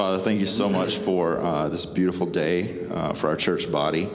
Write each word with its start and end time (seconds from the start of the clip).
Father, 0.00 0.18
thank 0.18 0.40
you 0.40 0.46
so 0.46 0.66
much 0.66 0.96
for 0.96 1.38
uh, 1.42 1.68
this 1.68 1.84
beautiful 1.84 2.26
day 2.26 2.86
uh, 2.88 3.12
for 3.12 3.28
our 3.28 3.36
church 3.36 3.70
body. 3.70 4.08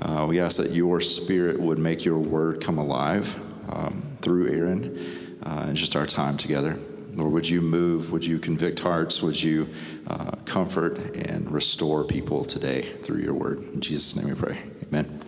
Uh, 0.00 0.26
we 0.28 0.38
ask 0.38 0.58
that 0.58 0.70
your 0.70 1.00
spirit 1.00 1.58
would 1.58 1.76
make 1.76 2.04
your 2.04 2.20
word 2.20 2.60
come 2.62 2.78
alive 2.78 3.36
um, 3.68 4.00
through 4.20 4.48
Aaron 4.48 4.96
uh, 5.42 5.64
and 5.66 5.76
just 5.76 5.96
our 5.96 6.06
time 6.06 6.36
together. 6.36 6.78
Lord, 7.16 7.32
would 7.32 7.48
you 7.48 7.62
move? 7.62 8.12
Would 8.12 8.24
you 8.24 8.38
convict 8.38 8.78
hearts? 8.78 9.24
Would 9.24 9.42
you 9.42 9.68
uh, 10.06 10.36
comfort 10.44 11.16
and 11.16 11.50
restore 11.50 12.04
people 12.04 12.44
today 12.44 12.82
through 12.82 13.22
your 13.22 13.34
word? 13.34 13.58
In 13.58 13.80
Jesus' 13.80 14.14
name 14.14 14.28
we 14.28 14.40
pray. 14.40 14.56
Amen. 14.86 15.20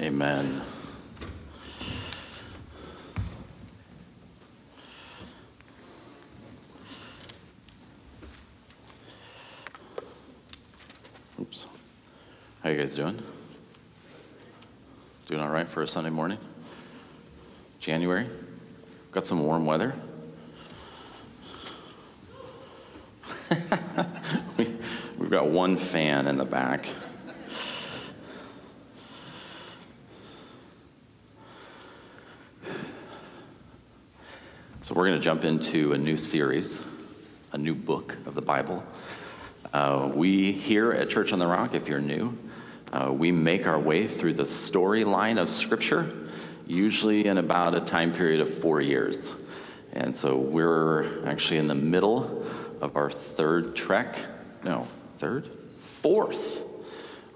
Amen. 0.00 0.62
How 12.62 12.68
you 12.68 12.76
guys 12.76 12.94
doing? 12.94 13.18
Doing 15.28 15.40
all 15.40 15.48
right 15.48 15.66
for 15.66 15.80
a 15.80 15.88
Sunday 15.88 16.10
morning? 16.10 16.36
January? 17.78 18.26
Got 19.12 19.24
some 19.24 19.42
warm 19.42 19.64
weather? 19.64 19.94
we, 24.58 24.76
we've 25.16 25.30
got 25.30 25.46
one 25.46 25.78
fan 25.78 26.26
in 26.26 26.36
the 26.36 26.44
back. 26.44 26.86
So, 34.82 34.94
we're 34.94 35.06
going 35.06 35.18
to 35.18 35.24
jump 35.24 35.44
into 35.44 35.94
a 35.94 35.98
new 35.98 36.18
series, 36.18 36.84
a 37.52 37.58
new 37.58 37.74
book 37.74 38.18
of 38.26 38.34
the 38.34 38.42
Bible. 38.42 38.84
Uh, 39.72 40.10
we 40.12 40.52
here 40.52 40.92
at 40.92 41.08
Church 41.08 41.32
on 41.32 41.38
the 41.38 41.46
Rock, 41.46 41.74
if 41.74 41.88
you're 41.88 42.00
new, 42.00 42.36
uh, 42.92 43.12
we 43.12 43.30
make 43.30 43.66
our 43.66 43.78
way 43.78 44.06
through 44.06 44.34
the 44.34 44.44
storyline 44.44 45.40
of 45.40 45.50
Scripture, 45.50 46.10
usually 46.66 47.26
in 47.26 47.38
about 47.38 47.74
a 47.74 47.80
time 47.80 48.12
period 48.12 48.40
of 48.40 48.52
four 48.52 48.80
years. 48.80 49.34
And 49.92 50.16
so 50.16 50.36
we're 50.36 51.26
actually 51.26 51.58
in 51.58 51.68
the 51.68 51.74
middle 51.74 52.46
of 52.80 52.96
our 52.96 53.10
third 53.10 53.76
trek. 53.76 54.18
No, 54.64 54.86
third? 55.18 55.48
Fourth. 55.78 56.64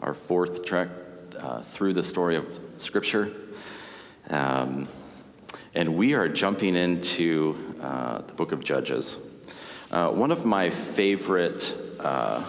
Our 0.02 0.14
fourth 0.14 0.64
trek 0.64 0.88
uh, 1.38 1.60
through 1.62 1.94
the 1.94 2.04
story 2.04 2.36
of 2.36 2.60
Scripture. 2.76 3.32
Um, 4.30 4.88
and 5.74 5.96
we 5.96 6.14
are 6.14 6.28
jumping 6.28 6.76
into 6.76 7.76
uh, 7.80 8.18
the 8.22 8.32
book 8.34 8.52
of 8.52 8.62
Judges. 8.62 9.18
Uh, 9.90 10.10
one 10.10 10.30
of 10.30 10.44
my 10.44 10.70
favorite 10.70 11.74
uh, 12.00 12.44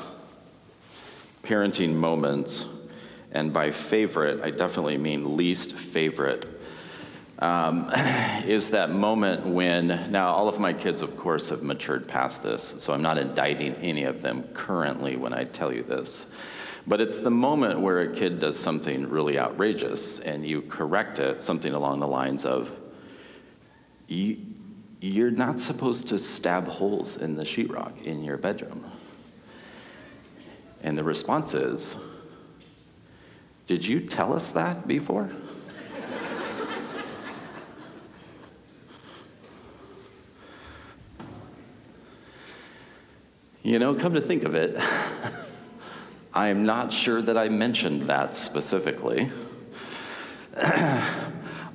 parenting 1.43 1.93
moments, 1.93 2.67
and 3.35 3.51
by 3.51 3.71
favorite, 3.71 4.41
I 4.41 4.49
definitely 4.51 4.97
mean 4.97 5.35
least 5.35 5.75
favorite, 5.75 6.45
um, 7.39 7.91
is 8.45 8.69
that 8.71 8.91
moment 8.91 9.45
when, 9.45 10.09
now 10.09 10.29
all 10.29 10.47
of 10.47 10.59
my 10.59 10.71
kids, 10.71 11.01
of 11.01 11.17
course, 11.17 11.49
have 11.49 11.61
matured 11.61 12.07
past 12.07 12.43
this, 12.43 12.63
so 12.63 12.93
I'm 12.93 13.01
not 13.01 13.17
indicting 13.17 13.75
any 13.75 14.05
of 14.05 14.21
them 14.21 14.43
currently 14.53 15.17
when 15.17 15.33
I 15.33 15.43
tell 15.43 15.73
you 15.73 15.83
this. 15.83 16.27
But 16.87 17.01
it's 17.01 17.19
the 17.19 17.31
moment 17.31 17.81
where 17.81 18.01
a 18.01 18.13
kid 18.13 18.39
does 18.39 18.57
something 18.57 19.09
really 19.09 19.37
outrageous 19.37 20.19
and 20.19 20.45
you 20.45 20.61
correct 20.61 21.19
it, 21.19 21.41
something 21.41 21.73
along 21.73 21.99
the 21.99 22.07
lines 22.07 22.45
of, 22.45 22.79
you, 24.07 24.37
you're 25.01 25.31
not 25.31 25.59
supposed 25.59 26.07
to 26.09 26.19
stab 26.19 26.67
holes 26.67 27.17
in 27.17 27.35
the 27.35 27.43
sheetrock 27.43 28.01
in 28.03 28.23
your 28.23 28.37
bedroom. 28.37 28.85
And 30.81 30.97
the 30.97 31.03
response 31.03 31.53
is, 31.53 31.97
Did 33.67 33.87
you 33.87 33.99
tell 33.99 34.33
us 34.33 34.51
that 34.51 34.87
before? 34.87 35.29
you 43.63 43.79
know, 43.79 43.95
come 43.95 44.13
to 44.13 44.21
think 44.21 44.43
of 44.43 44.53
it, 44.53 44.79
I'm 46.33 46.65
not 46.65 46.93
sure 46.93 47.21
that 47.23 47.37
I 47.37 47.49
mentioned 47.49 48.03
that 48.03 48.35
specifically, 48.35 49.31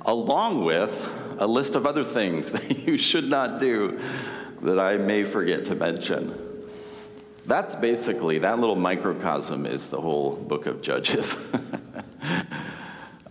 along 0.05 0.63
with 0.63 1.09
a 1.39 1.47
list 1.47 1.75
of 1.75 1.85
other 1.85 2.05
things 2.05 2.51
that 2.53 2.87
you 2.87 2.97
should 2.97 3.27
not 3.27 3.59
do 3.59 3.99
that 4.61 4.79
I 4.79 4.95
may 4.95 5.25
forget 5.25 5.65
to 5.65 5.75
mention. 5.75 6.33
That's 7.45 7.75
basically, 7.75 8.37
that 8.39 8.59
little 8.59 8.75
microcosm 8.77 9.65
is 9.65 9.89
the 9.89 9.99
whole 9.99 10.35
book 10.35 10.67
of 10.67 10.81
Judges. 10.81 11.35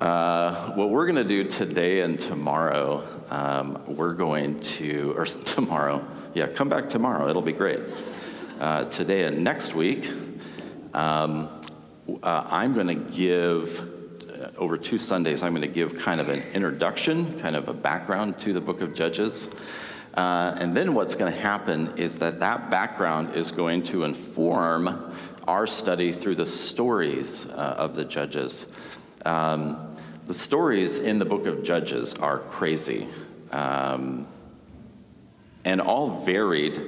uh, 0.00 0.72
what 0.72 0.88
we're 0.88 1.04
going 1.04 1.16
to 1.16 1.24
do 1.24 1.44
today 1.44 2.00
and 2.00 2.18
tomorrow, 2.18 3.06
um, 3.28 3.82
we're 3.86 4.14
going 4.14 4.58
to, 4.60 5.12
or 5.16 5.24
tomorrow, 5.26 6.02
yeah, 6.34 6.46
come 6.46 6.68
back 6.68 6.88
tomorrow, 6.88 7.28
it'll 7.28 7.42
be 7.42 7.52
great. 7.52 7.80
Uh, 8.58 8.84
today 8.84 9.24
and 9.24 9.44
next 9.44 9.74
week, 9.74 10.10
um, 10.94 11.48
uh, 12.22 12.46
I'm 12.50 12.72
going 12.72 12.86
to 12.86 12.94
give 12.94 13.98
over 14.56 14.78
two 14.78 14.96
Sundays, 14.96 15.42
I'm 15.42 15.52
going 15.52 15.62
to 15.62 15.68
give 15.68 15.98
kind 15.98 16.20
of 16.20 16.30
an 16.30 16.42
introduction, 16.54 17.38
kind 17.40 17.54
of 17.54 17.68
a 17.68 17.74
background 17.74 18.38
to 18.40 18.54
the 18.54 18.60
book 18.60 18.80
of 18.80 18.94
Judges. 18.94 19.48
Uh, 20.14 20.56
and 20.58 20.76
then 20.76 20.94
what's 20.94 21.14
going 21.14 21.32
to 21.32 21.38
happen 21.38 21.96
is 21.96 22.16
that 22.20 22.40
that 22.40 22.70
background 22.70 23.34
is 23.36 23.50
going 23.50 23.82
to 23.84 24.04
inform 24.04 25.14
our 25.46 25.66
study 25.66 26.10
through 26.12 26.34
the 26.36 26.46
stories 26.46 27.46
uh, 27.46 27.74
of 27.78 27.94
the 27.94 28.04
judges. 28.04 28.66
Um, 29.24 29.89
the 30.30 30.34
stories 30.34 30.96
in 30.96 31.18
the 31.18 31.24
book 31.24 31.44
of 31.46 31.64
Judges 31.64 32.14
are 32.14 32.38
crazy 32.38 33.08
um, 33.50 34.28
and 35.64 35.80
all 35.80 36.20
varied. 36.20 36.80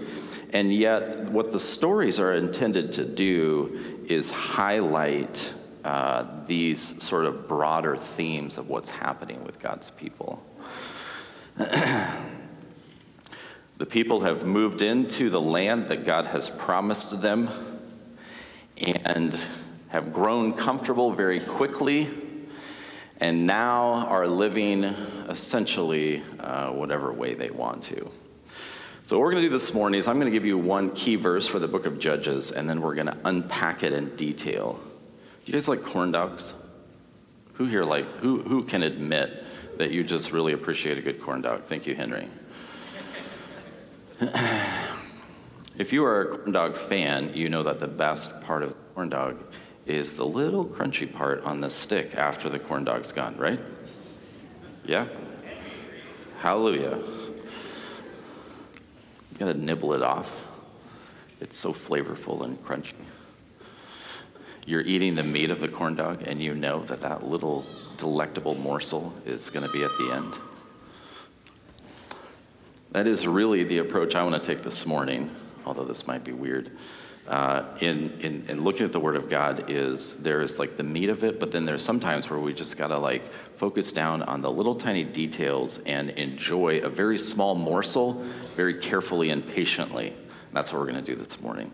And 0.53 0.73
yet, 0.73 1.25
what 1.25 1.51
the 1.51 1.59
stories 1.59 2.21
are 2.21 2.33
intended 2.33 2.93
to 2.93 3.05
do 3.05 4.05
is 4.09 4.31
highlight 4.31 5.53
uh, 5.83 6.25
these 6.47 7.03
sort 7.03 7.25
of 7.25 7.49
broader 7.49 7.97
themes 7.97 8.59
of 8.59 8.69
what's 8.69 8.91
happening 8.91 9.43
with 9.43 9.59
God's 9.59 9.91
people. 9.91 10.41
the 11.57 12.15
people 13.89 14.21
have 14.21 14.47
moved 14.47 14.83
into 14.83 15.31
the 15.31 15.41
land 15.41 15.87
that 15.87 16.05
God 16.05 16.27
has 16.27 16.49
promised 16.49 17.21
them 17.21 17.51
and 18.77 19.37
have 19.89 20.13
grown 20.13 20.53
comfortable 20.53 21.11
very 21.11 21.41
quickly 21.41 22.09
and 23.23 23.47
now 23.47 24.05
are 24.09 24.27
living 24.27 24.83
essentially 24.83 26.21
uh, 26.41 26.73
whatever 26.73 27.13
way 27.13 27.35
they 27.35 27.51
want 27.51 27.85
to. 27.85 28.11
So, 29.05 29.17
what 29.17 29.23
we're 29.23 29.31
going 29.31 29.45
to 29.45 29.49
do 29.49 29.53
this 29.53 29.73
morning 29.73 30.01
is 30.01 30.09
I'm 30.09 30.17
going 30.17 30.31
to 30.31 30.37
give 30.37 30.45
you 30.45 30.59
one 30.59 30.91
key 30.91 31.15
verse 31.15 31.47
for 31.47 31.61
the 31.61 31.69
book 31.69 31.87
of 31.87 32.01
Judges, 32.01 32.51
and 32.51 32.69
then 32.69 32.81
we're 32.81 32.97
going 32.97 33.07
to 33.07 33.17
unpack 33.25 33.85
it 33.85 33.93
in 33.93 34.17
detail. 34.17 34.81
You 35.47 35.53
guys 35.53 35.69
like 35.69 35.85
corn 35.85 36.11
dogs? 36.11 36.55
Who 37.55 37.67
here 37.67 37.85
likes, 37.85 38.13
who, 38.15 38.43
who 38.43 38.65
can 38.65 38.83
admit 38.83 39.45
that 39.79 39.93
you 39.93 40.03
just 40.03 40.33
really 40.33 40.53
appreciate 40.53 40.99
a 40.99 41.01
good 41.01 41.23
corn 41.23 41.43
dog? 41.43 41.63
Thank 41.63 41.87
you, 41.87 41.95
Henry. 41.95 42.29
if 45.79 45.93
you 45.93 46.05
are 46.05 46.23
a 46.23 46.39
corn 46.39 46.51
dog 46.51 46.77
fan, 46.77 47.35
you 47.35 47.49
know 47.49 47.63
that 47.63 47.79
the 47.79 47.87
best 47.87 48.41
part 48.41 48.65
of 48.65 48.75
corn 48.95 49.11
dog 49.11 49.39
is 49.87 50.17
the 50.17 50.27
little 50.27 50.65
crunchy 50.65 51.11
part 51.11 51.43
on 51.45 51.61
the 51.61 51.71
stick 51.71 52.17
after 52.17 52.49
the 52.49 52.59
corn 52.59 52.85
dog's 52.85 53.13
gone, 53.13 53.37
right? 53.37 53.61
Yeah? 54.85 55.07
Hallelujah. 56.39 56.99
You 59.33 59.39
gotta 59.39 59.55
nibble 59.55 59.95
it 59.95 60.03
off. 60.03 60.47
It's 61.41 61.57
so 61.57 61.73
flavorful 61.73 62.45
and 62.45 62.63
crunchy 62.65 62.95
you're 64.67 64.83
eating 64.83 65.15
the 65.15 65.23
meat 65.23 65.51
of 65.51 65.61
the 65.61 65.69
corn 65.69 65.97
dog 65.97 66.23
and 66.27 66.41
you 66.41 66.55
know 66.55 66.85
that 66.85 67.01
that 67.01 67.27
little 67.27 67.65
delectable 67.97 68.55
morsel 68.55 69.13
is 69.27 69.51
to 69.67 69.73
be 69.73 69.83
at 69.83 69.91
the 69.99 70.13
end. 70.13 70.39
That 72.93 73.07
is 73.07 73.27
really 73.27 73.65
the 73.65 73.79
approach 73.79 74.15
I 74.15 74.23
want 74.23 74.41
to 74.41 74.47
take 74.47 74.63
this 74.63 74.87
morning, 74.87 75.35
although 75.65 75.85
this 75.85 76.07
might 76.07 76.25
be 76.25 76.33
weird. 76.33 76.71
Uh, 77.29 77.65
in, 77.81 78.11
in, 78.21 78.45
in 78.49 78.65
looking 78.65 78.85
at 78.85 78.91
the 78.91 78.99
Word 78.99 79.15
of 79.15 79.31
God, 79.31 79.71
is 79.71 80.17
there 80.23 80.43
is 80.43 80.59
like 80.59 80.77
the 80.77 80.83
meat 80.83 81.09
of 81.09 81.23
it, 81.23 81.39
but 81.39 81.53
then 81.53 81.65
there's 81.65 81.85
sometimes 81.85 82.29
where 82.29 82.39
we 82.39 82.53
just 82.53 82.77
got 82.77 82.89
to 82.89 82.99
like 82.99 83.23
focus 83.23 83.93
down 83.93 84.23
on 84.25 84.41
the 84.41 84.51
little 84.51 84.75
tiny 84.75 85.05
details 85.05 85.79
and 85.87 86.11
enjoy 86.11 86.79
a 86.81 86.89
very 86.89 87.17
small 87.17 87.55
morsel 87.55 88.15
very 88.57 88.75
carefully 88.75 89.31
and 89.31 89.47
patiently. 89.47 90.15
That's 90.53 90.73
what 90.73 90.81
we're 90.81 90.93
to 90.93 91.01
do 91.03 91.15
this 91.15 91.41
morning. 91.41 91.73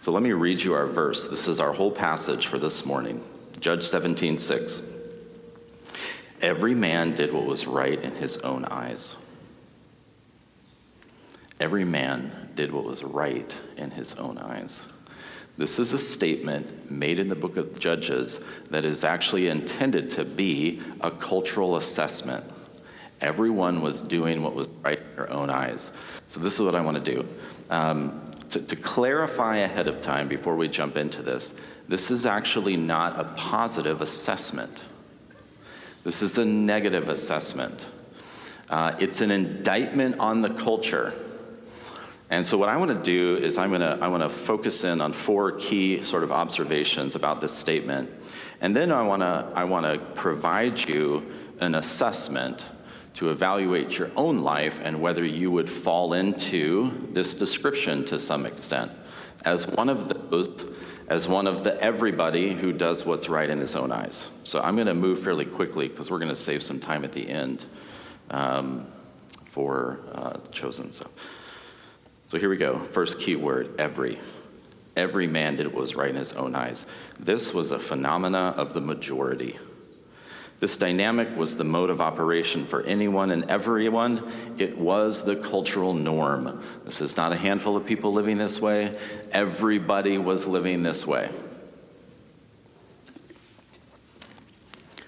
So 0.00 0.12
let 0.12 0.22
me 0.22 0.32
read 0.32 0.62
you 0.62 0.74
our 0.74 0.86
verse. 0.86 1.28
This 1.28 1.46
is 1.46 1.60
our 1.60 1.72
whole 1.72 1.90
passage 1.90 2.46
for 2.46 2.58
this 2.58 2.84
morning. 2.84 3.22
Judge 3.60 3.84
17, 3.84 4.36
6. 4.36 4.82
Every 6.42 6.74
man 6.74 7.14
did 7.14 7.32
what 7.32 7.46
was 7.46 7.66
right 7.66 7.98
in 7.98 8.14
his 8.16 8.36
own 8.38 8.64
eyes. 8.66 9.16
Every 11.60 11.84
man 11.84 12.50
did 12.54 12.72
what 12.72 12.84
was 12.84 13.02
right 13.02 13.54
in 13.76 13.90
his 13.90 14.14
own 14.14 14.38
eyes. 14.38 14.84
This 15.56 15.78
is 15.78 15.92
a 15.92 15.98
statement 15.98 16.90
made 16.90 17.18
in 17.18 17.28
the 17.28 17.36
book 17.36 17.56
of 17.56 17.78
Judges 17.78 18.40
that 18.70 18.84
is 18.84 19.04
actually 19.04 19.48
intended 19.48 20.10
to 20.10 20.24
be 20.24 20.82
a 21.00 21.10
cultural 21.10 21.76
assessment. 21.76 22.44
Everyone 23.20 23.80
was 23.80 24.02
doing 24.02 24.42
what 24.42 24.54
was 24.54 24.68
right 24.82 24.98
in 24.98 25.16
their 25.16 25.32
own 25.32 25.50
eyes. 25.50 25.92
So, 26.26 26.40
this 26.40 26.54
is 26.54 26.62
what 26.62 26.74
I 26.74 26.80
want 26.80 27.02
to 27.04 27.14
do. 27.14 27.28
Um, 27.70 28.32
to, 28.50 28.60
to 28.60 28.76
clarify 28.76 29.58
ahead 29.58 29.86
of 29.86 30.00
time 30.00 30.28
before 30.28 30.56
we 30.56 30.68
jump 30.68 30.96
into 30.96 31.22
this, 31.22 31.54
this 31.88 32.10
is 32.10 32.26
actually 32.26 32.76
not 32.76 33.18
a 33.18 33.24
positive 33.36 34.00
assessment. 34.00 34.84
This 36.02 36.20
is 36.20 36.36
a 36.36 36.44
negative 36.44 37.08
assessment. 37.08 37.86
Uh, 38.68 38.94
it's 38.98 39.20
an 39.20 39.30
indictment 39.30 40.18
on 40.18 40.42
the 40.42 40.50
culture. 40.50 41.14
And 42.34 42.44
so, 42.44 42.58
what 42.58 42.68
I 42.68 42.76
want 42.78 42.90
to 42.90 43.00
do 43.00 43.36
is 43.36 43.58
I'm 43.58 43.70
going 43.70 43.80
to 43.80 43.96
I 44.00 44.08
want 44.08 44.24
to 44.24 44.28
focus 44.28 44.82
in 44.82 45.00
on 45.00 45.12
four 45.12 45.52
key 45.52 46.02
sort 46.02 46.24
of 46.24 46.32
observations 46.32 47.14
about 47.14 47.40
this 47.40 47.52
statement, 47.52 48.10
and 48.60 48.74
then 48.74 48.90
I 48.90 49.02
want 49.02 49.22
to 49.22 49.52
I 49.54 49.62
want 49.62 49.86
to 49.86 50.04
provide 50.14 50.80
you 50.80 51.30
an 51.60 51.76
assessment 51.76 52.66
to 53.14 53.30
evaluate 53.30 53.98
your 53.98 54.10
own 54.16 54.38
life 54.38 54.80
and 54.82 55.00
whether 55.00 55.24
you 55.24 55.52
would 55.52 55.70
fall 55.70 56.12
into 56.12 57.08
this 57.12 57.36
description 57.36 58.04
to 58.06 58.18
some 58.18 58.46
extent 58.46 58.90
as 59.44 59.68
one 59.68 59.88
of 59.88 60.08
those 60.28 60.72
as 61.06 61.28
one 61.28 61.46
of 61.46 61.62
the 61.62 61.80
everybody 61.80 62.52
who 62.52 62.72
does 62.72 63.06
what's 63.06 63.28
right 63.28 63.48
in 63.48 63.60
his 63.60 63.76
own 63.76 63.92
eyes. 63.92 64.28
So 64.42 64.60
I'm 64.60 64.74
going 64.74 64.88
to 64.88 64.94
move 64.94 65.20
fairly 65.20 65.44
quickly 65.44 65.86
because 65.86 66.10
we're 66.10 66.18
going 66.18 66.30
to 66.30 66.36
save 66.50 66.64
some 66.64 66.80
time 66.80 67.04
at 67.04 67.12
the 67.12 67.28
end 67.28 67.64
um, 68.30 68.88
for 69.44 70.00
uh, 70.12 70.38
chosen. 70.50 70.90
So. 70.90 71.08
So 72.26 72.38
here 72.38 72.48
we 72.48 72.56
go. 72.56 72.78
First 72.78 73.20
key 73.20 73.36
word 73.36 73.74
every. 73.78 74.18
Every 74.96 75.26
man 75.26 75.56
did 75.56 75.66
what 75.66 75.76
was 75.76 75.94
right 75.94 76.10
in 76.10 76.16
his 76.16 76.32
own 76.32 76.54
eyes. 76.54 76.86
This 77.18 77.52
was 77.52 77.72
a 77.72 77.78
phenomena 77.78 78.54
of 78.56 78.74
the 78.74 78.80
majority. 78.80 79.58
This 80.60 80.78
dynamic 80.78 81.36
was 81.36 81.56
the 81.56 81.64
mode 81.64 81.90
of 81.90 82.00
operation 82.00 82.64
for 82.64 82.82
anyone 82.84 83.30
and 83.32 83.50
everyone. 83.50 84.32
It 84.56 84.78
was 84.78 85.24
the 85.24 85.36
cultural 85.36 85.92
norm. 85.92 86.62
This 86.84 87.00
is 87.00 87.16
not 87.16 87.32
a 87.32 87.36
handful 87.36 87.76
of 87.76 87.84
people 87.84 88.12
living 88.12 88.38
this 88.38 88.60
way, 88.60 88.96
everybody 89.32 90.16
was 90.16 90.46
living 90.46 90.82
this 90.82 91.06
way. 91.06 91.28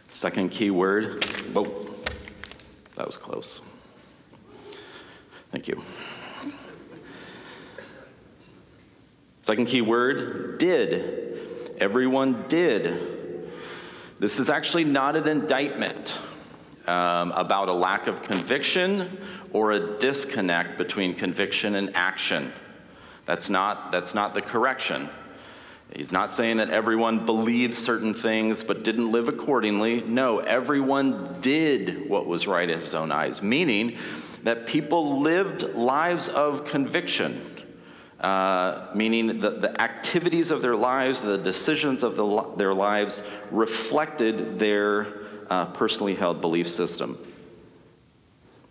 Second 0.09 0.51
key 0.51 0.71
word, 0.71 1.25
whoa, 1.53 1.65
that 2.95 3.07
was 3.07 3.17
close. 3.17 3.61
Thank 5.53 5.69
you. 5.69 5.83
Second 9.47 9.67
key 9.67 9.81
word, 9.81 10.59
did. 10.59 11.39
Everyone 11.79 12.47
did. 12.49 13.49
This 14.19 14.41
is 14.41 14.51
actually 14.51 14.83
not 14.83 15.15
an 15.15 15.29
indictment 15.29 16.21
um, 16.89 17.31
about 17.31 17.69
a 17.69 17.73
lack 17.73 18.09
of 18.09 18.25
conviction 18.25 19.19
or 19.53 19.71
a 19.71 19.99
disconnect 19.99 20.77
between 20.77 21.15
conviction 21.15 21.77
and 21.77 21.95
action. 21.95 22.53
That's 23.25 23.49
not, 23.49 23.93
that's 23.93 24.17
not 24.17 24.35
the 24.35 24.43
correction. 24.43 25.11
He's 25.95 26.11
not 26.11 26.33
saying 26.33 26.57
that 26.57 26.71
everyone 26.71 27.25
believed 27.25 27.77
certain 27.77 28.15
things 28.15 28.65
but 28.65 28.83
didn't 28.83 29.13
live 29.13 29.29
accordingly. 29.29 30.01
No, 30.01 30.41
everyone 30.41 31.37
did 31.41 32.11
what 32.11 32.27
was 32.27 32.49
right 32.49 32.69
in 32.69 32.81
his 32.81 32.95
own 32.95 33.13
eyes, 33.13 33.43
meaning 33.43 33.97
that 34.43 34.67
people 34.67 35.21
lived 35.21 35.63
lives 35.77 36.27
of 36.27 36.65
conviction 36.65 37.56
uh, 38.21 38.89
meaning 38.95 39.41
that 39.41 39.61
the 39.61 39.81
activities 39.81 40.51
of 40.51 40.63
their 40.63 40.77
lives, 40.77 41.21
the 41.21 41.37
decisions 41.37 42.03
of 42.03 42.17
the, 42.17 42.55
their 42.57 42.73
lives 42.73 43.23
reflected 43.51 44.59
their 44.59 45.07
uh, 45.51 45.67
personally 45.67 46.15
held 46.15 46.41
belief 46.41 46.69
system. 46.69 47.19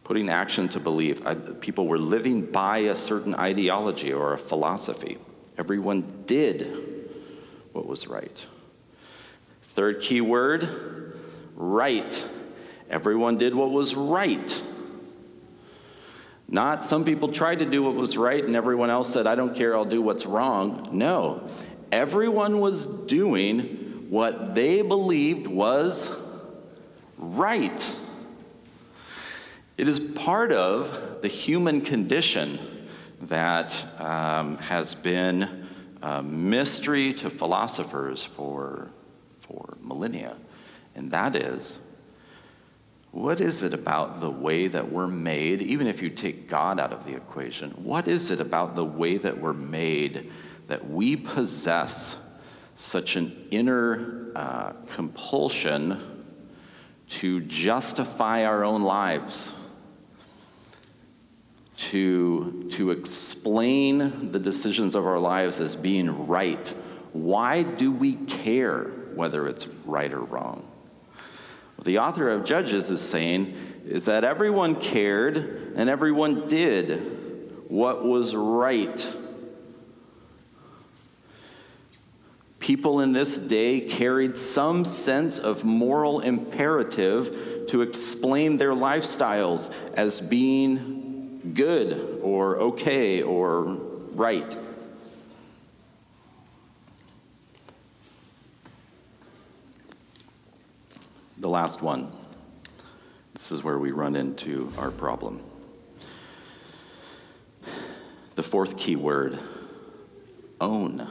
Putting 0.03 0.29
action 0.29 0.67
to 0.69 0.79
belief. 0.79 1.25
I, 1.25 1.35
people 1.35 1.87
were 1.87 1.99
living 1.99 2.51
by 2.51 2.79
a 2.79 2.95
certain 2.95 3.35
ideology 3.35 4.13
or 4.13 4.33
a 4.33 4.37
philosophy. 4.37 5.17
Everyone 5.57 6.23
did 6.25 7.09
what 7.71 7.85
was 7.85 8.07
right. 8.07 8.45
Third 9.61 10.01
key 10.01 10.21
word 10.21 11.19
right. 11.55 12.27
Everyone 12.89 13.37
did 13.37 13.55
what 13.55 13.71
was 13.71 13.95
right. 13.95 14.63
Not 16.47 16.85
some 16.85 17.05
people 17.05 17.29
tried 17.29 17.59
to 17.59 17.65
do 17.65 17.83
what 17.83 17.95
was 17.95 18.17
right 18.17 18.43
and 18.43 18.55
everyone 18.55 18.89
else 18.89 19.11
said, 19.11 19.27
I 19.27 19.35
don't 19.35 19.55
care, 19.55 19.75
I'll 19.75 19.85
do 19.85 20.01
what's 20.01 20.25
wrong. 20.25 20.89
No, 20.91 21.47
everyone 21.91 22.59
was 22.59 22.85
doing 22.85 24.07
what 24.09 24.53
they 24.53 24.81
believed 24.81 25.47
was 25.47 26.15
right. 27.17 27.99
It 29.77 29.89
is 29.89 29.99
part 29.99 30.51
of 30.53 31.21
the 31.21 31.27
human 31.27 31.81
condition 31.81 32.59
that 33.21 33.85
um, 33.99 34.57
has 34.57 34.93
been 34.93 35.67
a 36.01 36.21
mystery 36.21 37.11
to 37.13 37.29
philosophers 37.29 38.23
for, 38.23 38.91
for 39.39 39.77
millennia, 39.81 40.37
and 40.95 41.11
that 41.11 41.35
is 41.35 41.79
what 43.15 43.39
is 43.39 43.63
it 43.63 43.73
about 43.73 44.19
the 44.19 44.29
way 44.29 44.67
that 44.67 44.91
we're 44.91 45.07
made, 45.07 45.61
even 45.61 45.87
if 45.87 46.01
you 46.01 46.09
take 46.09 46.49
God 46.49 46.81
out 46.81 46.91
of 46.91 47.05
the 47.05 47.15
equation, 47.15 47.71
what 47.71 48.09
is 48.09 48.29
it 48.29 48.41
about 48.41 48.75
the 48.75 48.83
way 48.83 49.15
that 49.15 49.37
we're 49.37 49.53
made 49.53 50.33
that 50.67 50.89
we 50.89 51.15
possess 51.15 52.17
such 52.75 53.15
an 53.15 53.47
inner 53.51 54.33
uh, 54.35 54.73
compulsion 54.87 56.25
to 57.07 57.39
justify 57.39 58.43
our 58.43 58.65
own 58.65 58.83
lives? 58.83 59.55
To, 61.77 62.67
to 62.71 62.91
explain 62.91 64.33
the 64.33 64.39
decisions 64.39 64.93
of 64.93 65.05
our 65.05 65.19
lives 65.19 65.61
as 65.61 65.77
being 65.77 66.27
right. 66.27 66.67
Why 67.13 67.63
do 67.63 67.93
we 67.93 68.15
care 68.15 68.83
whether 69.13 69.47
it's 69.47 69.67
right 69.85 70.11
or 70.11 70.19
wrong? 70.19 70.64
The 71.85 71.99
author 71.99 72.29
of 72.29 72.43
Judges 72.43 72.89
is 72.89 72.99
saying 72.99 73.55
is 73.87 74.05
that 74.05 74.23
everyone 74.23 74.75
cared 74.75 75.37
and 75.75 75.87
everyone 75.87 76.47
did 76.47 77.69
what 77.69 78.03
was 78.03 78.35
right. 78.35 79.15
People 82.59 83.01
in 83.01 83.13
this 83.13 83.37
day 83.37 83.81
carried 83.81 84.35
some 84.35 84.83
sense 84.83 85.37
of 85.37 85.63
moral 85.63 86.21
imperative 86.21 87.67
to 87.67 87.83
explain 87.83 88.57
their 88.57 88.73
lifestyles 88.73 89.71
as 89.93 90.21
being 90.21 91.53
good 91.53 92.19
or 92.23 92.57
okay 92.57 93.21
or 93.21 93.61
right. 94.15 94.57
The 101.45 101.51
last 101.51 101.83
one. 101.83 102.11
This 103.35 103.51
is 103.51 103.63
where 103.63 103.77
we 103.77 103.91
run 103.91 104.15
into 104.15 104.71
our 104.79 104.89
problem. 104.89 105.43
The 108.33 108.41
fourth 108.41 108.77
key 108.77 108.95
word 108.95 109.37
own. 110.59 111.07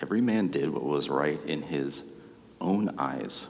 Every 0.00 0.22
man 0.22 0.48
did 0.48 0.70
what 0.70 0.82
was 0.82 1.10
right 1.10 1.38
in 1.44 1.60
his 1.60 2.10
own 2.58 2.94
eyes, 2.96 3.48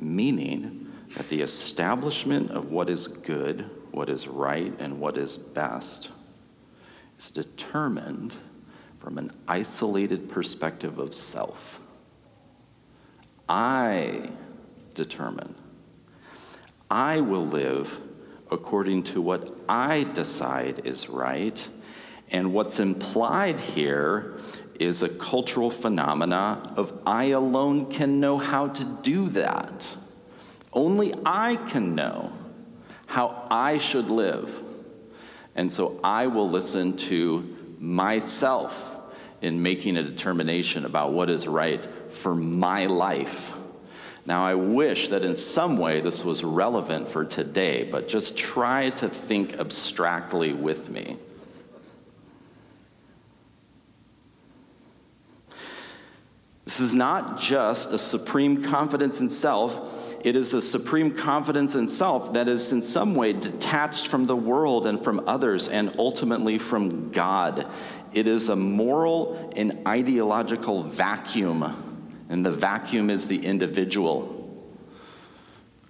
meaning 0.00 0.90
that 1.16 1.28
the 1.28 1.42
establishment 1.42 2.50
of 2.50 2.72
what 2.72 2.90
is 2.90 3.06
good, 3.06 3.70
what 3.92 4.08
is 4.08 4.26
right, 4.26 4.72
and 4.80 4.98
what 4.98 5.16
is 5.16 5.36
best 5.36 6.10
is 7.16 7.30
determined 7.30 8.34
from 8.98 9.18
an 9.18 9.30
isolated 9.46 10.28
perspective 10.28 10.98
of 10.98 11.14
self. 11.14 11.80
I 13.48 14.30
determine. 14.94 15.54
I 16.90 17.20
will 17.20 17.46
live 17.46 18.02
according 18.50 19.02
to 19.02 19.20
what 19.20 19.52
I 19.68 20.04
decide 20.04 20.86
is 20.86 21.08
right. 21.08 21.68
And 22.30 22.52
what's 22.52 22.80
implied 22.80 23.60
here 23.60 24.38
is 24.80 25.02
a 25.02 25.08
cultural 25.08 25.70
phenomena 25.70 26.72
of 26.76 26.92
I 27.06 27.24
alone 27.26 27.90
can 27.90 28.20
know 28.20 28.38
how 28.38 28.68
to 28.68 28.84
do 29.02 29.28
that. 29.30 29.96
Only 30.72 31.14
I 31.24 31.56
can 31.56 31.94
know 31.94 32.32
how 33.06 33.46
I 33.50 33.78
should 33.78 34.10
live. 34.10 34.52
And 35.54 35.72
so 35.72 36.00
I 36.02 36.26
will 36.26 36.50
listen 36.50 36.96
to 36.96 37.56
myself 37.78 38.98
in 39.40 39.62
making 39.62 39.96
a 39.96 40.02
determination 40.02 40.84
about 40.84 41.12
what 41.12 41.30
is 41.30 41.46
right 41.46 41.84
for 42.10 42.34
my 42.34 42.86
life 42.86 43.54
Now, 44.26 44.46
I 44.46 44.54
wish 44.54 45.08
that 45.08 45.22
in 45.22 45.34
some 45.34 45.76
way 45.76 46.00
this 46.00 46.24
was 46.24 46.42
relevant 46.42 47.08
for 47.08 47.24
today, 47.24 47.84
but 47.84 48.08
just 48.08 48.36
try 48.36 48.90
to 48.90 49.08
think 49.08 49.58
abstractly 49.58 50.52
with 50.54 50.88
me. 50.88 51.18
This 56.64 56.80
is 56.80 56.94
not 56.94 57.38
just 57.38 57.92
a 57.92 57.98
supreme 57.98 58.64
confidence 58.64 59.20
in 59.20 59.28
self, 59.28 60.14
it 60.24 60.36
is 60.36 60.54
a 60.54 60.62
supreme 60.62 61.10
confidence 61.10 61.74
in 61.74 61.86
self 61.86 62.32
that 62.32 62.48
is 62.48 62.72
in 62.72 62.80
some 62.80 63.14
way 63.14 63.34
detached 63.34 64.06
from 64.06 64.24
the 64.24 64.34
world 64.34 64.86
and 64.86 65.04
from 65.04 65.22
others 65.26 65.68
and 65.68 65.94
ultimately 65.98 66.56
from 66.56 67.12
God. 67.12 67.66
It 68.14 68.26
is 68.26 68.48
a 68.48 68.56
moral 68.56 69.52
and 69.54 69.86
ideological 69.86 70.82
vacuum, 70.82 71.93
and 72.34 72.44
the 72.44 72.50
vacuum 72.50 73.10
is 73.10 73.28
the 73.28 73.46
individual. 73.46 74.60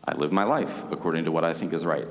I 0.05 0.13
live 0.13 0.31
my 0.31 0.43
life 0.45 0.85
according 0.93 1.25
to 1.25 1.33
what 1.33 1.43
I 1.43 1.55
think 1.55 1.73
is 1.73 1.87
right. 1.87 2.07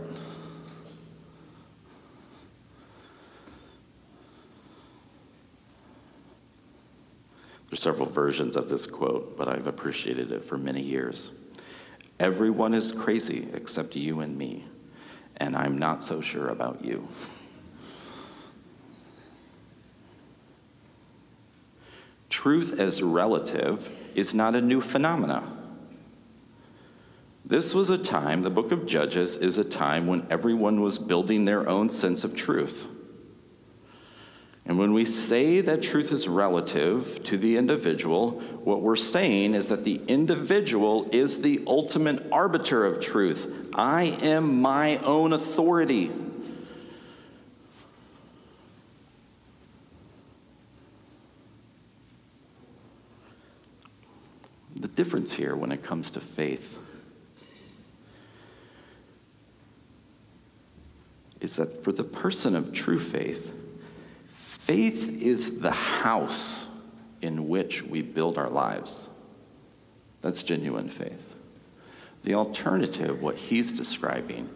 There's 7.69 7.79
several 7.79 8.07
versions 8.07 8.55
of 8.55 8.69
this 8.69 8.87
quote, 8.87 9.37
but 9.37 9.47
I've 9.47 9.67
appreciated 9.67 10.31
it 10.31 10.43
for 10.43 10.57
many 10.57 10.81
years. 10.81 11.29
Everyone 12.19 12.73
is 12.73 12.91
crazy 12.91 13.47
except 13.53 13.95
you 13.95 14.21
and 14.21 14.35
me, 14.35 14.65
and 15.37 15.55
I'm 15.55 15.77
not 15.77 16.01
so 16.01 16.21
sure 16.21 16.49
about 16.49 16.83
you. 16.83 17.07
Truth 22.31 22.79
is 22.79 23.03
relative 23.03 23.99
is 24.15 24.33
not 24.33 24.55
a 24.55 24.61
new 24.61 24.81
phenomena. 24.81 25.43
This 27.45 27.75
was 27.75 27.89
a 27.89 27.97
time, 27.97 28.41
the 28.43 28.49
book 28.49 28.71
of 28.71 28.85
Judges 28.85 29.35
is 29.35 29.57
a 29.57 29.65
time 29.65 30.07
when 30.07 30.25
everyone 30.29 30.81
was 30.81 30.97
building 30.97 31.45
their 31.45 31.67
own 31.67 31.89
sense 31.89 32.23
of 32.23 32.35
truth. 32.35 32.87
And 34.65 34.79
when 34.79 34.93
we 34.93 35.03
say 35.03 35.59
that 35.59 35.81
truth 35.81 36.13
is 36.13 36.29
relative 36.29 37.21
to 37.25 37.37
the 37.37 37.57
individual, 37.57 38.39
what 38.63 38.81
we're 38.81 38.95
saying 38.95 39.55
is 39.55 39.67
that 39.67 39.83
the 39.83 40.01
individual 40.07 41.09
is 41.11 41.41
the 41.41 41.61
ultimate 41.67 42.25
arbiter 42.31 42.85
of 42.85 43.01
truth. 43.01 43.71
I 43.75 44.17
am 44.21 44.61
my 44.61 44.97
own 44.99 45.33
authority. 45.33 46.09
Difference 55.03 55.33
here 55.33 55.55
when 55.55 55.71
it 55.71 55.83
comes 55.83 56.11
to 56.11 56.19
faith 56.19 56.79
is 61.41 61.57
that 61.57 61.83
for 61.83 61.91
the 61.91 62.03
person 62.03 62.55
of 62.55 62.71
true 62.71 62.99
faith, 62.99 63.63
Faith 64.63 65.21
is 65.21 65.59
the 65.59 65.71
house 65.71 66.67
in 67.21 67.49
which 67.49 67.83
we 67.83 68.01
build 68.01 68.37
our 68.37 68.49
lives. 68.49 69.09
That's 70.21 70.41
genuine 70.41 70.87
faith. 70.87 71.35
The 72.23 72.35
alternative, 72.35 73.21
what 73.21 73.35
he's 73.35 73.73
describing, 73.73 74.49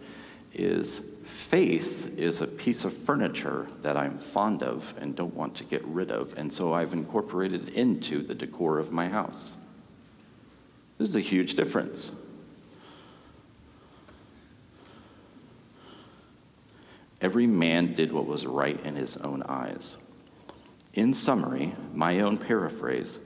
is 0.54 1.00
faith 1.24 2.18
is 2.18 2.40
a 2.40 2.46
piece 2.46 2.86
of 2.86 2.94
furniture 2.94 3.66
that 3.82 3.98
I'm 3.98 4.16
fond 4.16 4.62
of 4.62 4.94
and 4.98 5.14
don't 5.14 5.34
want 5.34 5.56
to 5.56 5.64
get 5.64 5.84
rid 5.84 6.10
of, 6.10 6.32
and 6.38 6.50
so 6.50 6.72
I've 6.72 6.94
incorporated 6.94 7.68
into 7.68 8.22
the 8.22 8.34
decor 8.34 8.78
of 8.78 8.90
my 8.90 9.10
house. 9.10 9.57
This 10.98 11.10
is 11.10 11.16
a 11.16 11.20
huge 11.20 11.54
difference. 11.54 12.12
Every 17.20 17.46
man 17.46 17.94
did 17.94 18.12
what 18.12 18.26
was 18.26 18.46
right 18.46 18.78
in 18.84 18.96
his 18.96 19.16
own 19.16 19.42
eyes. 19.44 19.96
In 20.94 21.12
summary, 21.14 21.74
my 21.94 22.20
own 22.20 22.38
paraphrase 22.38 23.20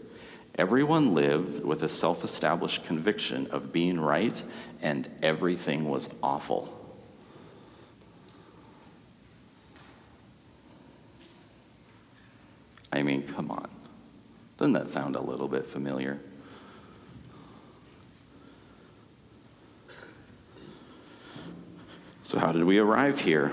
everyone 0.57 1.15
lived 1.15 1.65
with 1.65 1.83
a 1.83 1.89
self 1.89 2.25
established 2.25 2.85
conviction 2.85 3.47
of 3.49 3.73
being 3.73 3.99
right, 3.99 4.43
and 4.83 5.09
everything 5.23 5.89
was 5.89 6.15
awful. 6.23 6.79
I 12.93 13.03
mean, 13.03 13.23
come 13.23 13.51
on. 13.51 13.71
Doesn't 14.59 14.75
that 14.75 14.91
sound 14.91 15.17
a 15.17 15.21
little 15.21 15.49
bit 15.49 15.67
familiar? 15.67 16.21
So, 22.33 22.39
how 22.39 22.51
did 22.51 22.65
we 22.65 22.79
arrive 22.79 23.19
here? 23.19 23.53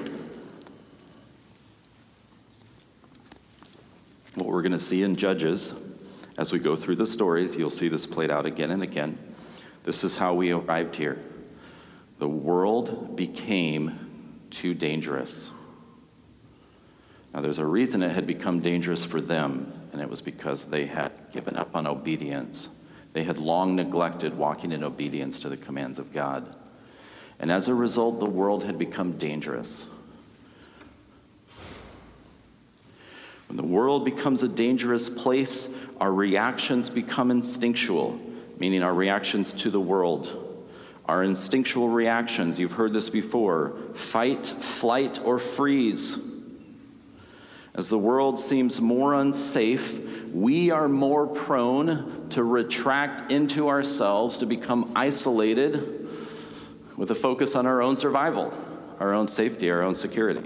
What 4.36 4.48
we're 4.48 4.62
going 4.62 4.71
to 4.71 4.79
see 4.79 5.03
in 5.03 5.17
Judges, 5.17 5.74
as 6.38 6.53
we 6.53 6.59
go 6.59 6.77
through 6.77 6.95
the 6.95 7.05
stories, 7.05 7.57
you'll 7.57 7.69
see 7.69 7.89
this 7.89 8.05
played 8.05 8.31
out 8.31 8.45
again 8.45 8.71
and 8.71 8.81
again. 8.81 9.17
This 9.83 10.05
is 10.05 10.17
how 10.17 10.33
we 10.33 10.53
arrived 10.53 10.95
here. 10.95 11.19
The 12.19 12.29
world 12.29 13.17
became 13.17 14.45
too 14.50 14.74
dangerous. 14.74 15.51
Now, 17.33 17.41
there's 17.41 17.57
a 17.57 17.65
reason 17.65 18.01
it 18.01 18.12
had 18.12 18.25
become 18.25 18.62
dangerous 18.62 19.03
for 19.03 19.19
them, 19.19 19.74
and 19.91 20.01
it 20.01 20.09
was 20.09 20.21
because 20.21 20.69
they 20.69 20.86
had 20.86 21.12
given 21.33 21.57
up 21.57 21.75
on 21.75 21.86
obedience. 21.86 22.69
They 23.12 23.24
had 23.24 23.39
long 23.39 23.75
neglected 23.75 24.38
walking 24.38 24.71
in 24.71 24.86
obedience 24.86 25.41
to 25.41 25.50
the 25.50 25.57
commands 25.57 26.00
of 26.00 26.13
God. 26.13 26.55
And 27.39 27.51
as 27.51 27.67
a 27.67 27.74
result, 27.74 28.19
the 28.19 28.25
world 28.25 28.65
had 28.65 28.77
become 28.77 29.13
dangerous. 29.13 29.88
When 33.48 33.58
the 33.58 33.63
world 33.63 34.05
becomes 34.05 34.43
a 34.43 34.48
dangerous 34.48 35.10
place, 35.10 35.69
our 36.00 36.12
reactions 36.12 36.89
become 36.89 37.31
instinctual, 37.31 38.19
meaning 38.60 38.84
our 38.84 38.93
reactions 38.93 39.53
to 39.53 39.72
the 39.72 39.79
world. 39.79 40.46
Our 41.05 41.24
instinctual 41.24 41.89
reactions, 41.89 42.60
you've 42.60 42.74
heard 42.74 42.93
this 42.93 43.10
before 43.10 43.75
fight, 43.96 44.46
flight, 44.46 45.19
or 45.24 45.39
freeze. 45.39 46.19
As 47.74 47.89
the 47.89 47.98
world 47.98 48.38
seems 48.38 48.81
more 48.81 49.15
unsafe, 49.15 50.27
we 50.34 50.69
are 50.69 50.89
more 50.89 51.25
prone 51.25 52.29
to 52.29 52.43
retract 52.43 53.31
into 53.31 53.69
ourselves, 53.69 54.39
to 54.39 54.46
become 54.46 54.91
isolated 54.96 55.99
with 57.00 57.10
a 57.10 57.15
focus 57.15 57.56
on 57.56 57.65
our 57.65 57.82
own 57.82 57.96
survival, 57.96 58.53
our 59.00 59.13
own 59.13 59.25
safety, 59.25 59.72
our 59.72 59.82
own 59.82 59.96
security. 59.96 60.44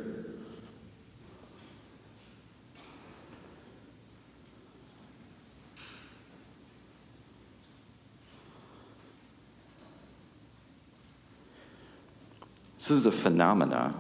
This 12.78 12.92
is 12.92 13.08
a 13.08 13.12
phenomena 13.12 13.96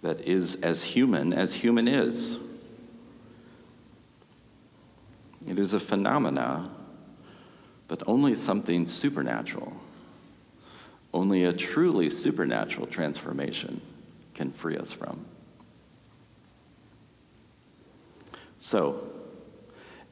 that 0.00 0.22
is 0.22 0.62
as 0.62 0.84
human 0.84 1.34
as 1.34 1.52
human 1.52 1.86
is. 1.86 2.38
It 5.46 5.58
is 5.58 5.74
a 5.74 5.80
phenomena 5.80 6.70
that 7.88 8.02
only 8.06 8.34
something 8.34 8.86
supernatural, 8.86 9.76
only 11.12 11.44
a 11.44 11.52
truly 11.52 12.08
supernatural 12.08 12.86
transformation 12.86 13.80
can 14.34 14.50
free 14.50 14.76
us 14.76 14.92
from. 14.92 15.26
So, 18.58 19.10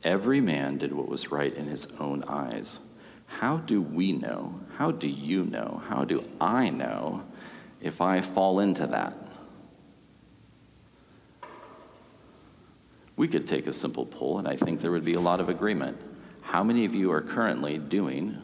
every 0.02 0.40
man 0.40 0.78
did 0.78 0.92
what 0.92 1.08
was 1.08 1.30
right 1.30 1.54
in 1.54 1.66
his 1.66 1.86
own 2.00 2.24
eyes. 2.24 2.80
How 3.26 3.58
do 3.58 3.80
we 3.82 4.12
know? 4.12 4.60
How 4.76 4.90
do 4.90 5.06
you 5.06 5.44
know? 5.44 5.82
How 5.88 6.04
do 6.04 6.24
I 6.40 6.70
know 6.70 7.24
if 7.80 8.00
I 8.00 8.20
fall 8.20 8.58
into 8.58 8.86
that? 8.86 9.16
We 13.16 13.28
could 13.28 13.46
take 13.46 13.66
a 13.66 13.72
simple 13.72 14.06
poll, 14.06 14.38
and 14.38 14.48
I 14.48 14.56
think 14.56 14.80
there 14.80 14.92
would 14.92 15.04
be 15.04 15.14
a 15.14 15.20
lot 15.20 15.40
of 15.40 15.48
agreement. 15.48 16.00
How 16.40 16.62
many 16.62 16.84
of 16.84 16.94
you 16.94 17.10
are 17.12 17.20
currently 17.20 17.76
doing, 17.76 18.40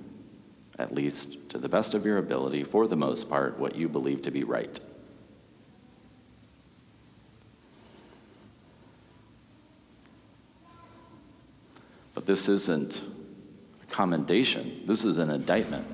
at 0.78 0.93
least 0.93 1.50
to 1.50 1.59
the 1.59 1.69
best 1.69 1.95
of 1.95 2.04
your 2.04 2.19
ability, 2.19 2.64
for 2.64 2.87
the 2.87 2.97
most 2.97 3.28
part, 3.28 3.59
what 3.59 3.76
you 3.76 3.88
believe 3.88 4.23
to 4.23 4.31
be 4.31 4.43
right? 4.43 4.81
But 12.14 12.26
this 12.26 12.49
isn't 12.49 13.02
a 13.83 13.87
commendation. 13.93 14.83
This 14.87 15.04
is 15.04 15.19
an 15.19 15.31
indictment. 15.31 15.87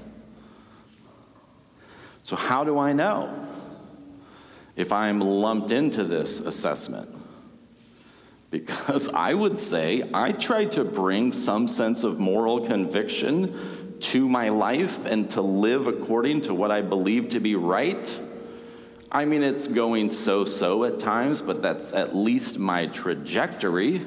So, 2.23 2.37
how 2.37 2.65
do 2.65 2.79
I 2.79 2.93
know 2.93 3.49
if 4.77 4.93
I'm 4.93 5.21
lumped 5.21 5.73
into 5.73 6.05
this 6.05 6.41
assessment? 6.41 7.09
Because 8.51 9.09
I 9.15 9.33
would 9.35 9.59
say 9.59 10.09
I 10.13 10.33
try 10.33 10.65
to 10.67 10.85
bring 10.85 11.33
some 11.33 11.69
sense 11.69 12.05
of 12.05 12.19
moral 12.19 12.67
conviction 12.67 13.55
to 14.01 14.29
my 14.29 14.49
life 14.49 15.05
and 15.05 15.31
to 15.31 15.43
live 15.43 15.87
according 15.87 16.43
to 16.43 16.55
what 16.55 16.71
I 16.71 16.81
believe 16.81 17.31
to 17.31 17.41
be 17.41 17.55
right. 17.55 18.21
I 19.13 19.25
mean, 19.25 19.43
it's 19.43 19.67
going 19.67 20.09
so 20.09 20.45
so 20.45 20.85
at 20.85 20.99
times, 20.99 21.43
but 21.43 21.63
that's 21.63 21.93
at 21.93 22.15
least 22.15 22.59
my 22.59 22.87
trajectory. 22.87 24.01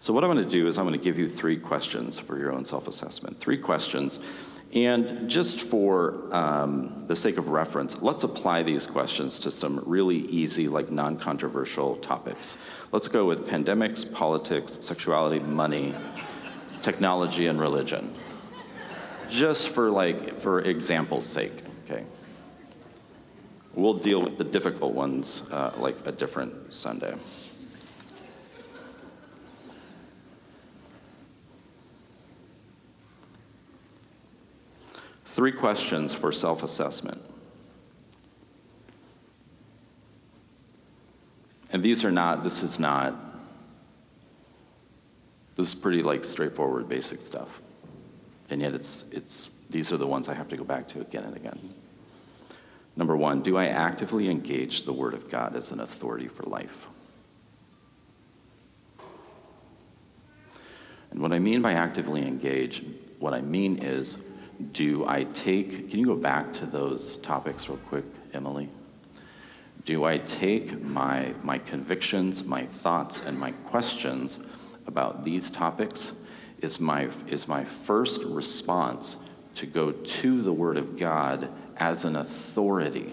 So, 0.00 0.14
what 0.14 0.24
I'm 0.24 0.32
going 0.32 0.42
to 0.42 0.50
do 0.50 0.66
is 0.66 0.78
I'm 0.78 0.86
going 0.86 0.98
to 0.98 1.04
give 1.04 1.18
you 1.18 1.28
three 1.28 1.58
questions 1.58 2.18
for 2.18 2.38
your 2.38 2.50
own 2.50 2.64
self 2.64 2.88
assessment. 2.88 3.36
Three 3.36 3.58
questions. 3.58 4.18
And 4.74 5.30
just 5.30 5.60
for 5.60 6.28
um, 6.30 7.04
the 7.06 7.16
sake 7.16 7.38
of 7.38 7.48
reference, 7.48 8.02
let's 8.02 8.22
apply 8.22 8.64
these 8.64 8.86
questions 8.86 9.38
to 9.40 9.50
some 9.50 9.82
really 9.86 10.18
easy, 10.18 10.68
like 10.68 10.90
non 10.90 11.18
controversial 11.18 11.96
topics. 11.96 12.58
Let's 12.92 13.08
go 13.08 13.24
with 13.24 13.46
pandemics, 13.46 14.10
politics, 14.12 14.78
sexuality, 14.82 15.38
money, 15.38 15.94
technology, 16.82 17.46
and 17.46 17.58
religion. 17.58 18.14
Just 19.30 19.68
for 19.68 19.90
like, 19.90 20.34
for 20.34 20.60
example's 20.60 21.26
sake, 21.26 21.52
okay? 21.84 22.04
We'll 23.74 23.94
deal 23.94 24.20
with 24.20 24.36
the 24.36 24.44
difficult 24.44 24.92
ones 24.92 25.44
uh, 25.50 25.72
like 25.78 25.96
a 26.04 26.12
different 26.12 26.74
Sunday. 26.74 27.14
Three 35.38 35.52
questions 35.52 36.12
for 36.12 36.32
self 36.32 36.64
assessment. 36.64 37.22
And 41.70 41.80
these 41.80 42.04
are 42.04 42.10
not, 42.10 42.42
this 42.42 42.64
is 42.64 42.80
not, 42.80 43.14
this 45.54 45.68
is 45.68 45.74
pretty 45.76 46.02
like 46.02 46.24
straightforward, 46.24 46.88
basic 46.88 47.22
stuff. 47.22 47.60
And 48.50 48.60
yet 48.60 48.74
it's, 48.74 49.08
it's, 49.12 49.50
these 49.70 49.92
are 49.92 49.96
the 49.96 50.08
ones 50.08 50.28
I 50.28 50.34
have 50.34 50.48
to 50.48 50.56
go 50.56 50.64
back 50.64 50.88
to 50.88 51.00
again 51.00 51.22
and 51.22 51.36
again. 51.36 51.72
Number 52.96 53.16
one, 53.16 53.40
do 53.40 53.56
I 53.56 53.66
actively 53.66 54.28
engage 54.28 54.82
the 54.82 54.92
Word 54.92 55.14
of 55.14 55.30
God 55.30 55.54
as 55.54 55.70
an 55.70 55.78
authority 55.78 56.26
for 56.26 56.42
life? 56.50 56.88
And 61.12 61.22
what 61.22 61.32
I 61.32 61.38
mean 61.38 61.62
by 61.62 61.74
actively 61.74 62.26
engage, 62.26 62.82
what 63.20 63.34
I 63.34 63.40
mean 63.40 63.78
is, 63.80 64.18
do 64.72 65.06
I 65.06 65.24
take, 65.24 65.90
can 65.90 66.00
you 66.00 66.06
go 66.06 66.16
back 66.16 66.52
to 66.54 66.66
those 66.66 67.18
topics 67.18 67.68
real 67.68 67.78
quick, 67.78 68.04
Emily? 68.32 68.68
Do 69.84 70.04
I 70.04 70.18
take 70.18 70.82
my, 70.82 71.34
my 71.42 71.58
convictions, 71.58 72.44
my 72.44 72.66
thoughts, 72.66 73.24
and 73.24 73.38
my 73.38 73.52
questions 73.52 74.40
about 74.86 75.24
these 75.24 75.50
topics? 75.50 76.12
Is 76.60 76.80
my, 76.80 77.08
is 77.28 77.46
my 77.46 77.62
first 77.62 78.24
response 78.24 79.18
to 79.54 79.66
go 79.66 79.92
to 79.92 80.42
the 80.42 80.52
Word 80.52 80.76
of 80.76 80.96
God 80.96 81.48
as 81.76 82.04
an 82.04 82.16
authority, 82.16 83.12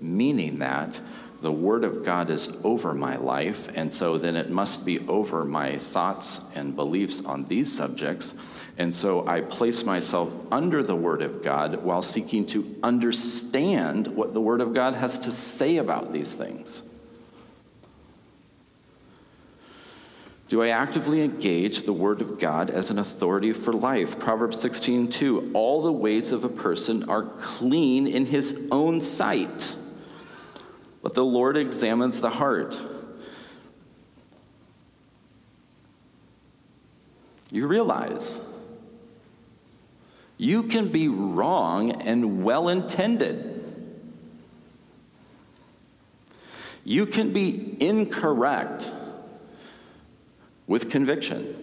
meaning 0.00 0.58
that 0.60 1.00
the 1.40 1.52
Word 1.52 1.84
of 1.84 2.04
God 2.04 2.30
is 2.30 2.56
over 2.64 2.94
my 2.94 3.16
life, 3.16 3.68
and 3.74 3.92
so 3.92 4.18
then 4.18 4.34
it 4.34 4.50
must 4.50 4.84
be 4.84 4.98
over 5.06 5.44
my 5.44 5.78
thoughts 5.78 6.44
and 6.54 6.74
beliefs 6.74 7.24
on 7.24 7.44
these 7.44 7.72
subjects. 7.72 8.34
And 8.76 8.92
so 8.92 9.26
I 9.26 9.42
place 9.42 9.84
myself 9.84 10.34
under 10.50 10.82
the 10.82 10.96
Word 10.96 11.22
of 11.22 11.42
God 11.42 11.84
while 11.84 12.02
seeking 12.02 12.44
to 12.46 12.76
understand 12.82 14.08
what 14.08 14.34
the 14.34 14.40
Word 14.40 14.60
of 14.60 14.74
God 14.74 14.94
has 14.94 15.18
to 15.20 15.32
say 15.32 15.76
about 15.76 16.12
these 16.12 16.34
things. 16.34 16.82
Do 20.48 20.62
I 20.62 20.68
actively 20.68 21.20
engage 21.20 21.82
the 21.82 21.92
Word 21.92 22.22
of 22.22 22.38
God 22.38 22.70
as 22.70 22.88
an 22.88 22.98
authority 22.98 23.52
for 23.52 23.72
life? 23.72 24.18
Proverbs 24.18 24.58
16, 24.60 25.08
2. 25.08 25.50
All 25.52 25.82
the 25.82 25.92
ways 25.92 26.32
of 26.32 26.42
a 26.42 26.48
person 26.48 27.08
are 27.10 27.24
clean 27.24 28.06
in 28.06 28.24
his 28.24 28.58
own 28.70 29.02
sight, 29.02 29.76
but 31.08 31.14
the 31.14 31.24
Lord 31.24 31.56
examines 31.56 32.20
the 32.20 32.28
heart. 32.28 32.78
You 37.50 37.66
realize 37.66 38.42
you 40.36 40.64
can 40.64 40.88
be 40.88 41.08
wrong 41.08 41.92
and 42.02 42.44
well 42.44 42.68
intended. 42.68 43.58
You 46.84 47.06
can 47.06 47.32
be 47.32 47.78
incorrect 47.80 48.92
with 50.66 50.90
conviction. 50.90 51.56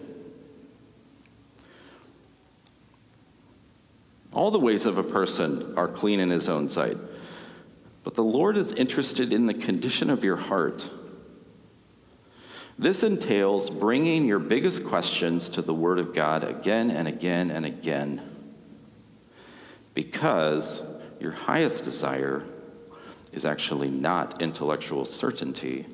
All 4.32 4.50
the 4.50 4.58
ways 4.58 4.86
of 4.86 4.98
a 4.98 5.04
person 5.04 5.74
are 5.76 5.86
clean 5.86 6.18
in 6.18 6.30
his 6.30 6.48
own 6.48 6.68
sight, 6.68 6.96
but 8.06 8.14
the 8.14 8.22
Lord 8.22 8.56
is 8.56 8.70
interested 8.70 9.32
in 9.32 9.46
the 9.46 9.52
condition 9.52 10.10
of 10.10 10.22
your 10.22 10.36
heart. 10.36 10.88
This 12.78 13.02
entails 13.02 13.68
bringing 13.68 14.26
your 14.26 14.38
biggest 14.38 14.84
questions 14.84 15.48
to 15.48 15.60
the 15.60 15.74
Word 15.74 15.98
of 15.98 16.14
God 16.14 16.44
again 16.44 16.88
and 16.92 17.08
again 17.08 17.50
and 17.50 17.66
again 17.66 18.22
because 19.92 20.82
your 21.18 21.32
highest 21.32 21.82
desire 21.82 22.44
is 23.32 23.44
actually 23.44 23.90
not 23.90 24.40
intellectual 24.40 25.04
certainty, 25.04 25.84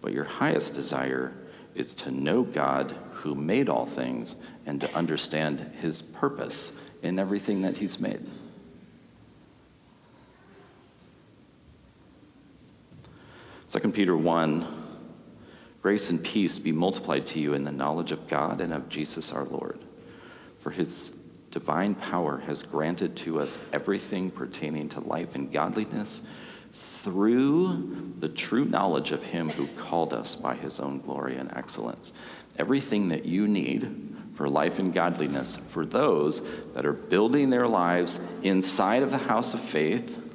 but 0.00 0.12
your 0.12 0.22
highest 0.22 0.72
desire 0.72 1.32
is 1.74 1.96
to 1.96 2.12
know 2.12 2.44
God 2.44 2.94
who 3.10 3.34
made 3.34 3.68
all 3.68 3.86
things 3.86 4.36
and 4.66 4.80
to 4.82 4.96
understand 4.96 5.72
his 5.80 6.00
purpose 6.00 6.70
in 7.02 7.18
everything 7.18 7.62
that 7.62 7.78
he's 7.78 7.98
made. 7.98 8.24
Second 13.76 13.92
Peter 13.92 14.16
1 14.16 14.66
Grace 15.82 16.08
and 16.08 16.24
peace 16.24 16.58
be 16.58 16.72
multiplied 16.72 17.26
to 17.26 17.38
you 17.38 17.52
in 17.52 17.64
the 17.64 17.70
knowledge 17.70 18.10
of 18.10 18.26
God 18.26 18.62
and 18.62 18.72
of 18.72 18.88
Jesus 18.88 19.32
our 19.32 19.44
Lord. 19.44 19.78
For 20.56 20.70
his 20.70 21.10
divine 21.50 21.94
power 21.94 22.38
has 22.46 22.62
granted 22.62 23.16
to 23.16 23.38
us 23.38 23.58
everything 23.74 24.30
pertaining 24.30 24.88
to 24.88 25.00
life 25.00 25.34
and 25.34 25.52
godliness 25.52 26.22
through 26.72 28.14
the 28.18 28.30
true 28.30 28.64
knowledge 28.64 29.12
of 29.12 29.24
Him 29.24 29.50
who 29.50 29.66
called 29.66 30.14
us 30.14 30.34
by 30.36 30.54
His 30.54 30.80
own 30.80 31.00
glory 31.00 31.36
and 31.36 31.52
excellence. 31.54 32.14
Everything 32.58 33.08
that 33.08 33.26
you 33.26 33.46
need 33.46 34.16
for 34.32 34.48
life 34.48 34.78
and 34.78 34.94
godliness 34.94 35.56
for 35.56 35.84
those 35.84 36.40
that 36.72 36.86
are 36.86 36.94
building 36.94 37.50
their 37.50 37.68
lives 37.68 38.20
inside 38.42 39.02
of 39.02 39.10
the 39.10 39.18
house 39.18 39.52
of 39.52 39.60
faith. 39.60 40.25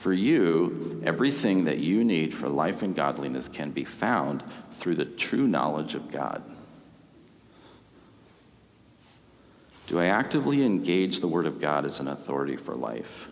For 0.00 0.14
you, 0.14 1.02
everything 1.04 1.64
that 1.64 1.76
you 1.76 2.02
need 2.04 2.32
for 2.32 2.48
life 2.48 2.80
and 2.80 2.96
godliness 2.96 3.48
can 3.48 3.70
be 3.70 3.84
found 3.84 4.42
through 4.72 4.94
the 4.94 5.04
true 5.04 5.46
knowledge 5.46 5.94
of 5.94 6.10
God. 6.10 6.42
Do 9.86 10.00
I 10.00 10.06
actively 10.06 10.64
engage 10.64 11.20
the 11.20 11.28
Word 11.28 11.44
of 11.44 11.60
God 11.60 11.84
as 11.84 12.00
an 12.00 12.08
authority 12.08 12.56
for 12.56 12.74
life? 12.74 13.28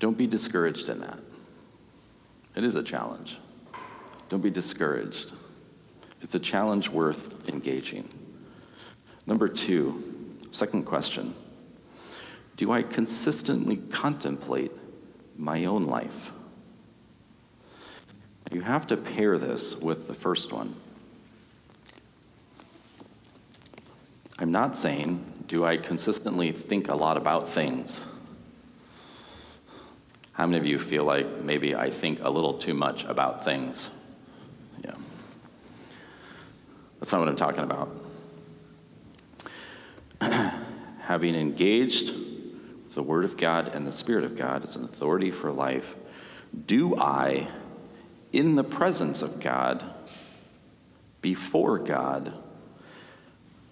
Don't 0.00 0.18
be 0.18 0.26
discouraged 0.26 0.88
in 0.88 0.98
that. 1.02 1.20
It 2.56 2.64
is 2.64 2.74
a 2.74 2.82
challenge. 2.82 3.38
Don't 4.28 4.42
be 4.42 4.50
discouraged. 4.50 5.34
It's 6.20 6.34
a 6.34 6.40
challenge 6.40 6.88
worth 6.88 7.48
engaging. 7.48 8.08
Number 9.24 9.46
two, 9.46 10.13
second 10.54 10.84
question 10.84 11.34
Do 12.56 12.72
I 12.72 12.82
consistently 12.82 13.76
contemplate 13.76 14.72
my 15.36 15.64
own 15.64 15.84
life? 15.84 16.30
You 18.52 18.60
have 18.60 18.86
to 18.88 18.96
pair 18.96 19.36
this 19.36 19.76
with 19.76 20.06
the 20.06 20.14
first 20.14 20.52
one. 20.52 20.76
I'm 24.38 24.52
not 24.52 24.76
saying, 24.76 25.24
do 25.48 25.64
I 25.64 25.76
consistently 25.76 26.52
think 26.52 26.88
a 26.88 26.94
lot 26.94 27.16
about 27.16 27.48
things? 27.48 28.04
How 30.32 30.46
many 30.46 30.58
of 30.58 30.66
you 30.66 30.78
feel 30.78 31.04
like 31.04 31.40
maybe 31.40 31.74
I 31.74 31.90
think 31.90 32.20
a 32.22 32.30
little 32.30 32.54
too 32.54 32.74
much 32.74 33.04
about 33.04 33.44
things? 33.44 33.90
Yeah. 34.84 34.94
That's 36.98 37.12
not 37.12 37.20
what 37.20 37.28
I'm 37.28 37.36
talking 37.36 37.64
about. 37.64 38.03
Having 41.00 41.34
engaged 41.34 42.14
the 42.94 43.02
Word 43.02 43.24
of 43.24 43.36
God 43.36 43.68
and 43.68 43.86
the 43.86 43.92
Spirit 43.92 44.24
of 44.24 44.36
God 44.36 44.64
as 44.64 44.76
an 44.76 44.84
authority 44.84 45.30
for 45.30 45.52
life, 45.52 45.96
do 46.66 46.96
I 46.96 47.48
in 48.34 48.56
the 48.56 48.64
presence 48.64 49.22
of 49.22 49.38
God, 49.38 49.84
before 51.20 51.78
God, 51.78 52.36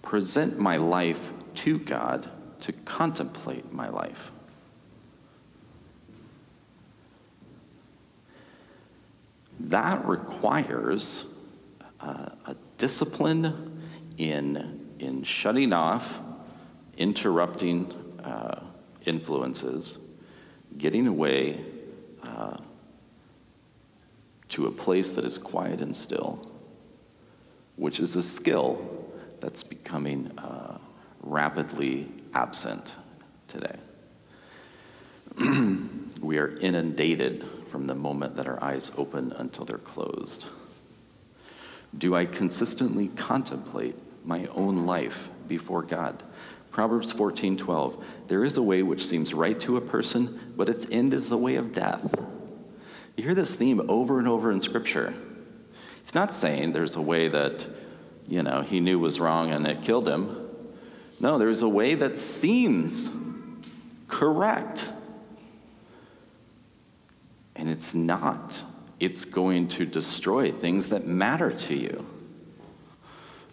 present 0.01 0.57
my 0.57 0.77
life 0.77 1.33
to 1.55 1.77
God 1.79 2.29
to 2.61 2.71
contemplate 2.71 3.73
my 3.73 3.89
life. 3.89 4.31
That 9.59 10.05
requires 10.05 11.35
uh, 11.99 12.29
a 12.45 12.55
discipline 12.77 13.85
in, 14.17 14.95
in 14.99 15.23
shutting 15.23 15.73
off, 15.73 16.21
interrupting 16.97 17.91
uh, 18.23 18.61
influences, 19.05 19.99
getting 20.77 21.07
away 21.07 21.63
uh, 22.23 22.57
to 24.49 24.67
a 24.67 24.71
place 24.71 25.13
that 25.13 25.25
is 25.25 25.37
quiet 25.37 25.81
and 25.81 25.95
still, 25.95 26.47
which 27.75 27.99
is 27.99 28.15
a 28.15 28.23
skill 28.23 29.09
that's 29.39 29.63
becoming 29.63 30.27
uh, 30.37 30.77
rapidly 31.21 32.07
absent 32.33 32.93
today. 33.47 33.77
we 36.21 36.37
are 36.37 36.55
inundated 36.57 37.45
from 37.67 37.87
the 37.87 37.95
moment 37.95 38.35
that 38.35 38.47
our 38.47 38.63
eyes 38.63 38.91
open 38.97 39.31
until 39.31 39.65
they're 39.65 39.77
closed. 39.79 40.45
Do 41.97 42.15
I 42.15 42.25
consistently 42.25 43.07
contemplate 43.09 43.95
my 44.25 44.45
own 44.47 44.85
life 44.85 45.29
before 45.47 45.81
God? 45.81 46.23
Proverbs 46.73 47.13
14:12 47.13 48.03
There 48.27 48.43
is 48.43 48.57
a 48.57 48.63
way 48.63 48.81
which 48.81 49.05
seems 49.05 49.33
right 49.33 49.57
to 49.59 49.77
a 49.77 49.81
person, 49.81 50.39
but 50.57 50.67
its 50.67 50.87
end 50.89 51.13
is 51.13 51.29
the 51.29 51.37
way 51.37 51.55
of 51.55 51.71
death. 51.71 52.15
You 53.15 53.23
hear 53.23 53.35
this 53.35 53.55
theme 53.55 53.81
over 53.87 54.17
and 54.17 54.27
over 54.27 54.51
in 54.51 54.59
scripture. 54.59 55.13
It's 55.97 56.15
not 56.15 56.35
saying 56.35 56.71
there's 56.73 56.95
a 56.95 57.01
way 57.01 57.27
that, 57.27 57.67
you 58.27 58.41
know, 58.41 58.61
he 58.61 58.79
knew 58.79 58.97
was 58.97 59.19
wrong 59.19 59.51
and 59.51 59.67
it 59.67 59.83
killed 59.83 60.07
him. 60.07 60.49
No, 61.19 61.37
there's 61.37 61.61
a 61.61 61.69
way 61.69 61.93
that 61.93 62.17
seems 62.17 63.11
correct 64.07 64.91
and 67.55 67.69
it's 67.69 67.93
not. 67.93 68.63
It's 68.99 69.25
going 69.25 69.67
to 69.69 69.85
destroy 69.85 70.51
things 70.51 70.89
that 70.89 71.05
matter 71.05 71.51
to 71.51 71.75
you. 71.75 72.05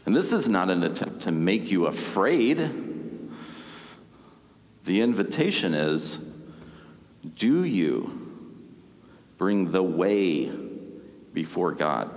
And 0.06 0.16
this 0.16 0.33
is 0.33 0.48
not 0.48 0.70
an 0.70 0.83
attempt 0.83 1.20
to 1.20 1.33
make 1.33 1.70
you 1.70 1.87
afraid. 1.87 2.89
The 4.90 5.03
invitation 5.03 5.72
is 5.72 6.18
do 7.37 7.62
you 7.62 8.11
bring 9.38 9.70
the 9.70 9.85
way 9.85 10.50
before 11.33 11.70
God? 11.70 12.11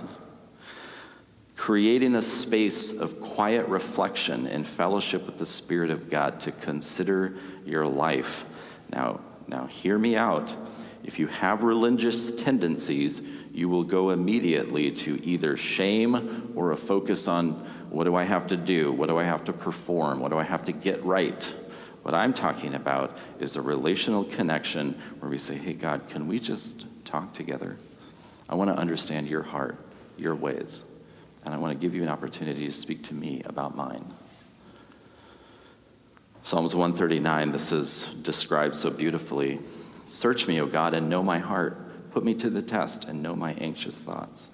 Creating 1.54 2.16
a 2.16 2.20
space 2.20 2.92
of 2.92 3.20
quiet 3.20 3.68
reflection 3.68 4.48
and 4.48 4.66
fellowship 4.66 5.24
with 5.24 5.38
the 5.38 5.46
Spirit 5.46 5.90
of 5.90 6.10
God 6.10 6.40
to 6.40 6.50
consider 6.50 7.36
your 7.64 7.86
life. 7.86 8.44
Now, 8.90 9.20
now 9.46 9.66
hear 9.66 9.96
me 9.96 10.16
out. 10.16 10.56
If 11.04 11.20
you 11.20 11.28
have 11.28 11.62
religious 11.62 12.32
tendencies, 12.32 13.22
you 13.52 13.68
will 13.68 13.84
go 13.84 14.10
immediately 14.10 14.90
to 14.90 15.24
either 15.24 15.56
shame 15.56 16.52
or 16.56 16.72
a 16.72 16.76
focus 16.76 17.28
on 17.28 17.52
what 17.90 18.02
do 18.02 18.16
I 18.16 18.24
have 18.24 18.48
to 18.48 18.56
do? 18.56 18.90
What 18.90 19.08
do 19.08 19.16
I 19.16 19.22
have 19.22 19.44
to 19.44 19.52
perform? 19.52 20.18
What 20.18 20.32
do 20.32 20.38
I 20.38 20.42
have 20.42 20.64
to 20.64 20.72
get 20.72 21.04
right? 21.04 21.54
What 22.04 22.12
I'm 22.12 22.34
talking 22.34 22.74
about 22.74 23.16
is 23.40 23.56
a 23.56 23.62
relational 23.62 24.24
connection 24.24 25.00
where 25.20 25.30
we 25.30 25.38
say, 25.38 25.54
hey, 25.54 25.72
God, 25.72 26.02
can 26.10 26.28
we 26.28 26.38
just 26.38 26.84
talk 27.06 27.32
together? 27.32 27.78
I 28.46 28.56
want 28.56 28.68
to 28.68 28.76
understand 28.76 29.26
your 29.26 29.42
heart, 29.42 29.78
your 30.18 30.34
ways, 30.34 30.84
and 31.46 31.54
I 31.54 31.56
want 31.56 31.72
to 31.72 31.78
give 31.82 31.94
you 31.94 32.02
an 32.02 32.10
opportunity 32.10 32.66
to 32.66 32.72
speak 32.72 33.04
to 33.04 33.14
me 33.14 33.40
about 33.46 33.74
mine. 33.74 34.04
Psalms 36.42 36.74
139, 36.74 37.52
this 37.52 37.72
is 37.72 38.08
described 38.20 38.76
so 38.76 38.90
beautifully. 38.90 39.60
Search 40.04 40.46
me, 40.46 40.60
O 40.60 40.66
God, 40.66 40.92
and 40.92 41.08
know 41.08 41.22
my 41.22 41.38
heart. 41.38 42.10
Put 42.10 42.22
me 42.22 42.34
to 42.34 42.50
the 42.50 42.60
test 42.60 43.06
and 43.06 43.22
know 43.22 43.34
my 43.34 43.54
anxious 43.54 44.02
thoughts. 44.02 44.50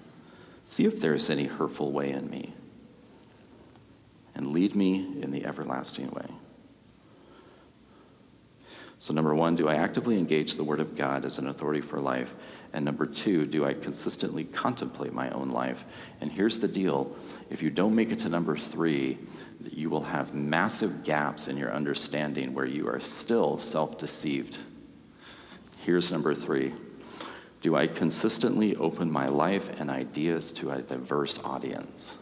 See 0.63 0.85
if 0.85 1.01
there 1.01 1.13
is 1.13 1.29
any 1.29 1.47
hurtful 1.47 1.91
way 1.91 2.11
in 2.11 2.29
me, 2.29 2.53
and 4.33 4.53
lead 4.53 4.73
me 4.73 5.21
in 5.21 5.31
the 5.31 5.45
everlasting 5.45 6.11
way. 6.11 6.27
So, 9.01 9.15
number 9.15 9.33
one, 9.33 9.55
do 9.55 9.67
I 9.67 9.77
actively 9.77 10.19
engage 10.19 10.57
the 10.57 10.63
Word 10.63 10.79
of 10.79 10.95
God 10.95 11.25
as 11.25 11.39
an 11.39 11.47
authority 11.47 11.81
for 11.81 11.99
life? 11.99 12.35
And 12.71 12.85
number 12.85 13.07
two, 13.07 13.47
do 13.47 13.65
I 13.65 13.73
consistently 13.73 14.43
contemplate 14.43 15.11
my 15.11 15.31
own 15.31 15.49
life? 15.49 15.85
And 16.21 16.31
here's 16.31 16.59
the 16.59 16.67
deal 16.67 17.15
if 17.49 17.63
you 17.63 17.71
don't 17.71 17.95
make 17.95 18.11
it 18.11 18.19
to 18.19 18.29
number 18.29 18.55
three, 18.55 19.17
you 19.71 19.89
will 19.89 20.03
have 20.03 20.35
massive 20.35 21.03
gaps 21.03 21.47
in 21.47 21.57
your 21.57 21.73
understanding 21.73 22.53
where 22.53 22.67
you 22.67 22.87
are 22.89 22.99
still 22.99 23.57
self 23.57 23.97
deceived. 23.97 24.59
Here's 25.79 26.11
number 26.11 26.35
three 26.35 26.71
Do 27.61 27.75
I 27.75 27.87
consistently 27.87 28.75
open 28.75 29.11
my 29.11 29.29
life 29.29 29.71
and 29.79 29.89
ideas 29.89 30.51
to 30.51 30.69
a 30.69 30.83
diverse 30.83 31.43
audience? 31.43 32.17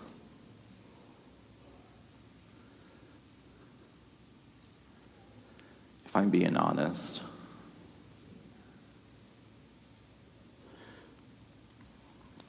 I'm 6.19 6.29
being 6.29 6.57
honest, 6.57 7.21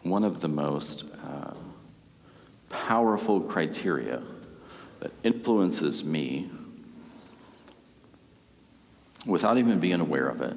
one 0.03 0.25
of 0.25 0.41
the 0.41 0.49
most 0.49 1.05
uh, 1.25 1.55
powerful 2.69 3.41
criteria 3.41 4.23
that 4.99 5.13
influences 5.23 6.05
me 6.05 6.51
without 9.25 9.57
even 9.57 9.79
being 9.79 10.01
aware 10.01 10.27
of 10.27 10.43
it 10.43 10.57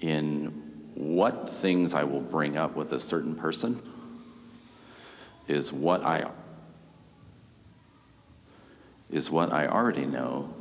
in 0.00 0.46
what 0.94 1.46
things 1.46 1.92
I 1.92 2.04
will 2.04 2.22
bring 2.22 2.56
up 2.56 2.74
with 2.74 2.94
a 2.94 3.00
certain 3.00 3.34
person 3.34 3.82
is 5.46 5.74
what 5.74 6.02
I 6.02 6.30
is 9.10 9.30
what 9.30 9.52
I 9.52 9.66
already 9.66 10.06
know 10.06 10.54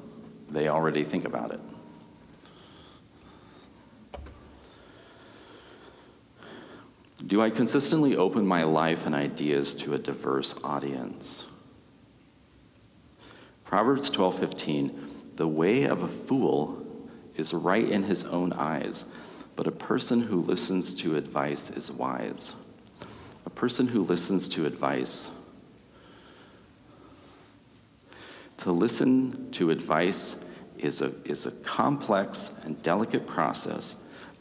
they 0.50 0.68
already 0.68 1.04
think 1.04 1.26
about 1.26 1.52
it. 1.52 1.60
Do 7.26 7.42
I 7.42 7.50
consistently 7.50 8.16
open 8.16 8.46
my 8.46 8.64
life 8.64 9.06
and 9.06 9.14
ideas 9.14 9.74
to 9.76 9.94
a 9.94 9.98
diverse 9.98 10.56
audience? 10.64 11.46
Proverbs 13.66 14.10
12:15 14.10 15.36
The 15.36 15.48
way 15.48 15.84
of 15.84 16.04
a 16.04 16.08
fool 16.08 16.86
is 17.36 17.54
right 17.54 17.88
in 17.88 18.04
his 18.04 18.24
own 18.24 18.54
eyes, 18.54 19.06
but 19.56 19.68
a 19.68 19.72
person 19.72 20.22
who 20.22 20.42
listens 20.42 20.94
to 20.96 21.18
advice 21.18 21.70
is 21.70 21.92
wise. 21.92 22.56
A 23.46 23.50
person 23.50 23.90
who 23.90 24.04
listens 24.04 24.48
to 24.50 24.66
advice 24.66 25.32
to 28.58 28.72
listen 28.72 29.52
to 29.52 29.72
advice 29.72 30.43
is 30.78 31.02
a, 31.02 31.13
is 31.26 31.46
a 31.46 31.52
complex 31.52 32.54
and 32.63 32.82
delicate 32.84 33.26
process 33.26 33.96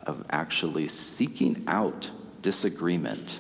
of 0.07 0.25
actually 0.31 0.89
seeking 0.89 1.63
out 1.67 2.11
disagreement, 2.43 3.39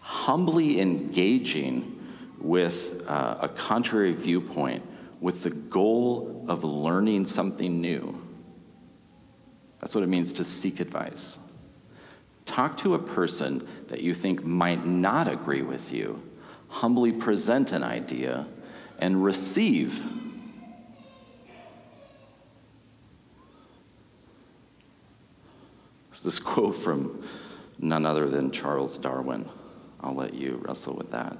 humbly 0.00 0.80
engaging 0.80 1.94
with 2.38 3.02
uh, 3.06 3.38
a 3.40 3.48
contrary 3.48 4.12
viewpoint 4.12 4.84
with 5.20 5.42
the 5.42 5.50
goal 5.50 6.44
of 6.48 6.64
learning 6.64 7.26
something 7.26 7.80
new. 7.80 8.20
That's 9.80 9.94
what 9.94 10.04
it 10.04 10.08
means 10.08 10.32
to 10.34 10.44
seek 10.44 10.80
advice. 10.80 11.38
Talk 12.44 12.76
to 12.78 12.94
a 12.94 12.98
person 12.98 13.66
that 13.88 14.00
you 14.00 14.14
think 14.14 14.44
might 14.44 14.86
not 14.86 15.28
agree 15.28 15.62
with 15.62 15.92
you, 15.92 16.22
humbly 16.68 17.12
present 17.12 17.72
an 17.72 17.84
idea, 17.84 18.46
and 18.98 19.22
receive 19.24 20.04
It's 26.18 26.24
This 26.24 26.40
quote 26.40 26.74
from 26.74 27.22
none 27.78 28.04
other 28.04 28.28
than 28.28 28.50
Charles 28.50 28.98
Darwin. 28.98 29.48
I'll 30.00 30.16
let 30.16 30.34
you 30.34 30.60
wrestle 30.66 30.96
with 30.96 31.12
that. 31.12 31.38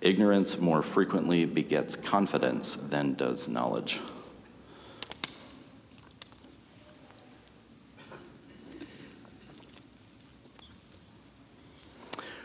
Ignorance 0.00 0.56
more 0.56 0.82
frequently 0.82 1.46
begets 1.46 1.96
confidence 1.96 2.76
than 2.76 3.14
does 3.14 3.48
knowledge. 3.48 3.98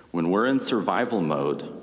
When 0.10 0.32
we're 0.32 0.48
in 0.48 0.60
survival 0.60 1.22
mode, 1.22 1.75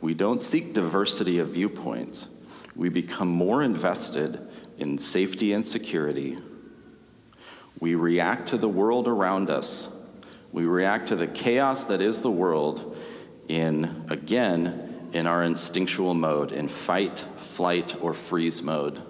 we 0.00 0.14
don't 0.14 0.40
seek 0.40 0.72
diversity 0.72 1.38
of 1.38 1.48
viewpoints. 1.48 2.28
We 2.76 2.88
become 2.88 3.28
more 3.28 3.62
invested 3.62 4.40
in 4.78 4.98
safety 4.98 5.52
and 5.52 5.66
security 5.66 6.38
we 7.80 7.94
react 7.94 8.48
to 8.48 8.56
the 8.56 8.68
world 8.68 9.06
around 9.06 9.50
us. 9.50 9.94
We 10.52 10.64
react 10.64 11.08
to 11.08 11.16
the 11.16 11.26
chaos 11.26 11.84
that 11.84 12.00
is 12.00 12.22
the 12.22 12.30
world 12.30 12.96
in, 13.46 14.04
again, 14.08 15.10
in 15.12 15.26
our 15.26 15.42
instinctual 15.42 16.14
mode, 16.14 16.52
in 16.52 16.68
fight, 16.68 17.20
flight, 17.36 17.94
or 18.00 18.14
freeze 18.14 18.62
mode. 18.62 19.00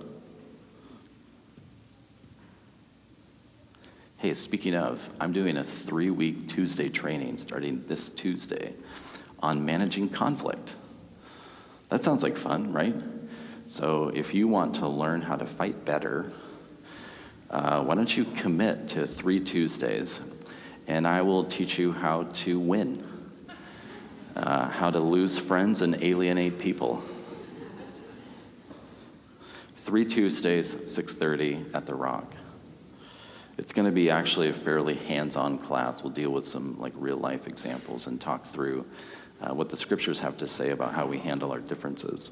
Hey, 4.19 4.35
speaking 4.35 4.75
of, 4.75 5.09
I'm 5.21 5.33
doing 5.33 5.57
a 5.57 5.65
three 5.65 6.11
week 6.11 6.49
Tuesday 6.49 6.89
training 6.89 7.37
starting 7.39 7.85
this 7.87 8.11
Tuesday 8.11 8.75
on 9.41 9.65
managing 9.65 10.09
conflict. 10.09 10.75
That 11.89 12.03
sounds 12.03 12.23
like 12.23 12.37
fun, 12.37 12.73
right? 12.73 12.95
So, 13.67 14.09
if 14.09 14.35
you 14.35 14.49
want 14.49 14.77
to 14.77 14.89
learn 14.89 15.23
how 15.23 15.37
to 15.37 15.47
fight 15.47 15.85
better, 15.85 16.31
uh, 17.51 17.83
why 17.83 17.95
don't 17.95 18.15
you 18.17 18.25
commit 18.25 18.89
to 18.89 19.07
three 19.07 19.41
Tuesdays 19.41 20.21
and 20.89 21.07
I 21.07 21.21
will 21.21 21.45
teach 21.45 21.79
you 21.79 21.93
how 21.93 22.25
to 22.25 22.59
win, 22.59 23.05
uh, 24.35 24.71
how 24.71 24.91
to 24.91 24.99
lose 24.99 25.39
friends 25.39 25.83
and 25.83 26.03
alienate 26.03 26.59
people. 26.59 27.05
Three 29.85 30.07
Tuesdays, 30.07 30.77
6:30 30.91 31.67
at 31.75 31.87
the 31.87 31.95
Rock. 31.95 32.33
It's 33.59 33.73
going 33.73 33.87
to 33.87 33.93
be 33.93 34.09
actually 34.09 34.49
a 34.49 34.53
fairly 34.53 34.95
hands-on 34.95 35.59
class. 35.59 36.03
We'll 36.03 36.13
deal 36.13 36.31
with 36.31 36.45
some 36.45 36.79
like 36.79 36.93
real-life 36.97 37.47
examples 37.47 38.07
and 38.07 38.21
talk 38.21 38.47
through 38.47 38.87
uh, 39.41 39.55
what 39.55 39.69
the 39.69 39.77
scriptures 39.77 40.21
have 40.21 40.37
to 40.39 40.47
say 40.47 40.71
about 40.71 40.95
how 40.95 41.07
we 41.07 41.19
handle 41.19 41.53
our 41.53 41.61
differences. 41.61 42.31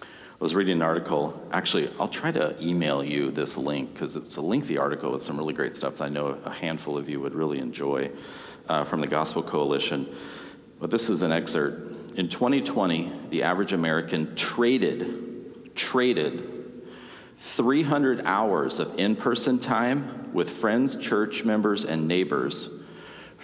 I 0.00 0.42
was 0.44 0.54
reading 0.54 0.76
an 0.76 0.82
article. 0.82 1.40
Actually, 1.52 1.88
I'll 1.98 2.08
try 2.08 2.30
to 2.32 2.56
email 2.60 3.02
you 3.02 3.30
this 3.30 3.56
link 3.56 3.92
because 3.92 4.16
it's 4.16 4.36
a 4.36 4.42
lengthy 4.42 4.76
article 4.76 5.12
with 5.12 5.22
some 5.22 5.38
really 5.38 5.54
great 5.54 5.74
stuff 5.74 5.98
that 5.98 6.04
I 6.04 6.08
know 6.08 6.38
a 6.44 6.52
handful 6.52 6.98
of 6.98 7.08
you 7.08 7.20
would 7.20 7.34
really 7.34 7.58
enjoy 7.60 8.10
uh, 8.68 8.84
from 8.84 9.00
the 9.00 9.06
Gospel 9.06 9.42
Coalition. 9.42 10.06
But 10.80 10.90
this 10.90 11.08
is 11.08 11.22
an 11.22 11.32
excerpt. 11.32 12.18
In 12.18 12.28
2020, 12.28 13.10
the 13.30 13.42
average 13.42 13.72
American 13.72 14.34
traded, 14.34 15.74
traded 15.74 16.50
300 17.38 18.22
hours 18.24 18.78
of 18.78 18.98
in 18.98 19.16
person 19.16 19.58
time 19.58 20.32
with 20.32 20.50
friends, 20.50 20.96
church 20.96 21.44
members, 21.44 21.84
and 21.84 22.06
neighbors 22.06 22.83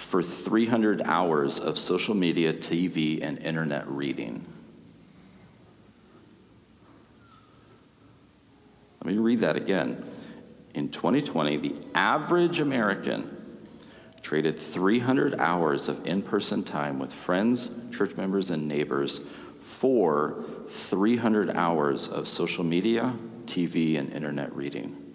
for 0.00 0.22
300 0.22 1.02
hours 1.02 1.60
of 1.60 1.78
social 1.78 2.14
media, 2.14 2.52
TV, 2.52 3.22
and 3.22 3.38
internet 3.38 3.86
reading. 3.86 4.44
Let 9.04 9.14
me 9.14 9.18
read 9.18 9.40
that 9.40 9.56
again. 9.56 10.04
In 10.74 10.88
2020, 10.90 11.56
the 11.58 11.76
average 11.94 12.60
American 12.60 13.36
traded 14.22 14.58
300 14.58 15.34
hours 15.38 15.88
of 15.88 16.06
in 16.06 16.22
person 16.22 16.62
time 16.62 16.98
with 16.98 17.12
friends, 17.12 17.70
church 17.92 18.16
members, 18.16 18.50
and 18.50 18.66
neighbors 18.66 19.20
for 19.58 20.44
300 20.68 21.50
hours 21.50 22.08
of 22.08 22.26
social 22.26 22.64
media, 22.64 23.14
TV, 23.44 23.98
and 23.98 24.12
internet 24.12 24.54
reading. 24.54 25.09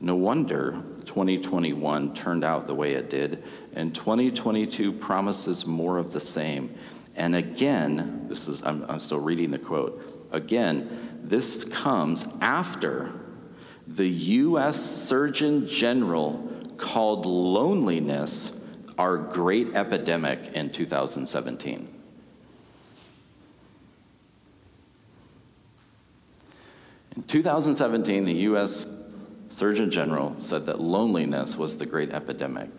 No 0.00 0.16
wonder 0.16 0.82
2021 1.04 2.14
turned 2.14 2.42
out 2.42 2.66
the 2.66 2.74
way 2.74 2.92
it 2.94 3.10
did, 3.10 3.44
and 3.74 3.94
2022 3.94 4.92
promises 4.92 5.66
more 5.66 5.98
of 5.98 6.12
the 6.12 6.20
same. 6.20 6.74
And 7.16 7.36
again, 7.36 8.26
this 8.26 8.48
is, 8.48 8.62
I'm, 8.62 8.84
I'm 8.88 9.00
still 9.00 9.20
reading 9.20 9.50
the 9.50 9.58
quote, 9.58 10.28
again, 10.32 11.18
this 11.22 11.64
comes 11.64 12.26
after 12.40 13.12
the 13.86 14.08
U.S. 14.08 14.80
Surgeon 14.80 15.66
General 15.66 16.48
called 16.78 17.26
loneliness 17.26 18.56
our 18.96 19.18
great 19.18 19.74
epidemic 19.74 20.52
in 20.54 20.70
2017. 20.70 21.88
In 27.16 27.22
2017, 27.24 28.24
the 28.24 28.32
U.S. 28.34 28.86
Surgeon 29.50 29.90
General 29.90 30.34
said 30.38 30.64
that 30.66 30.80
loneliness 30.80 31.56
was 31.56 31.76
the 31.76 31.84
great 31.84 32.10
epidemic. 32.12 32.70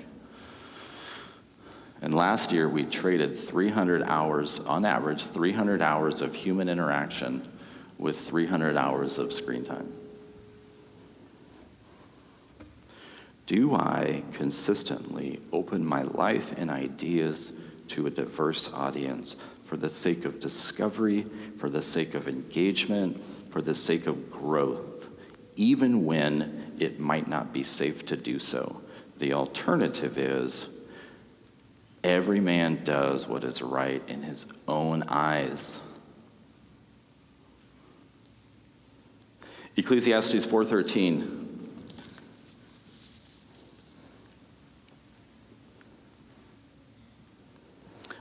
And 2.01 2.15
last 2.15 2.51
year, 2.51 2.67
we 2.67 2.83
traded 2.83 3.37
300 3.37 4.01
hours, 4.01 4.59
on 4.61 4.85
average, 4.85 5.23
300 5.23 5.83
hours 5.83 6.21
of 6.21 6.33
human 6.33 6.67
interaction 6.67 7.47
with 8.01 8.19
300 8.19 8.75
hours 8.75 9.19
of 9.19 9.31
screen 9.31 9.63
time? 9.63 9.93
Do 13.45 13.75
I 13.75 14.23
consistently 14.33 15.39
open 15.51 15.85
my 15.85 16.01
life 16.03 16.57
and 16.57 16.71
ideas 16.71 17.53
to 17.89 18.07
a 18.07 18.09
diverse 18.09 18.71
audience 18.73 19.35
for 19.63 19.77
the 19.77 19.89
sake 19.89 20.25
of 20.25 20.39
discovery, 20.39 21.23
for 21.57 21.69
the 21.69 21.81
sake 21.81 22.15
of 22.15 22.27
engagement, 22.27 23.21
for 23.49 23.61
the 23.61 23.75
sake 23.75 24.07
of 24.07 24.31
growth, 24.31 25.07
even 25.57 26.05
when 26.05 26.60
it 26.81 26.99
might 26.99 27.27
not 27.27 27.53
be 27.53 27.61
safe 27.61 28.07
to 28.07 28.17
do 28.17 28.39
so? 28.39 28.81
The 29.19 29.33
alternative 29.33 30.17
is 30.17 30.67
every 32.03 32.39
man 32.39 32.83
does 32.83 33.27
what 33.27 33.43
is 33.43 33.61
right 33.61 34.01
in 34.07 34.23
his 34.23 34.51
own 34.67 35.03
eyes. 35.03 35.79
Ecclesiastes 39.77 40.43
4:13 40.43 41.47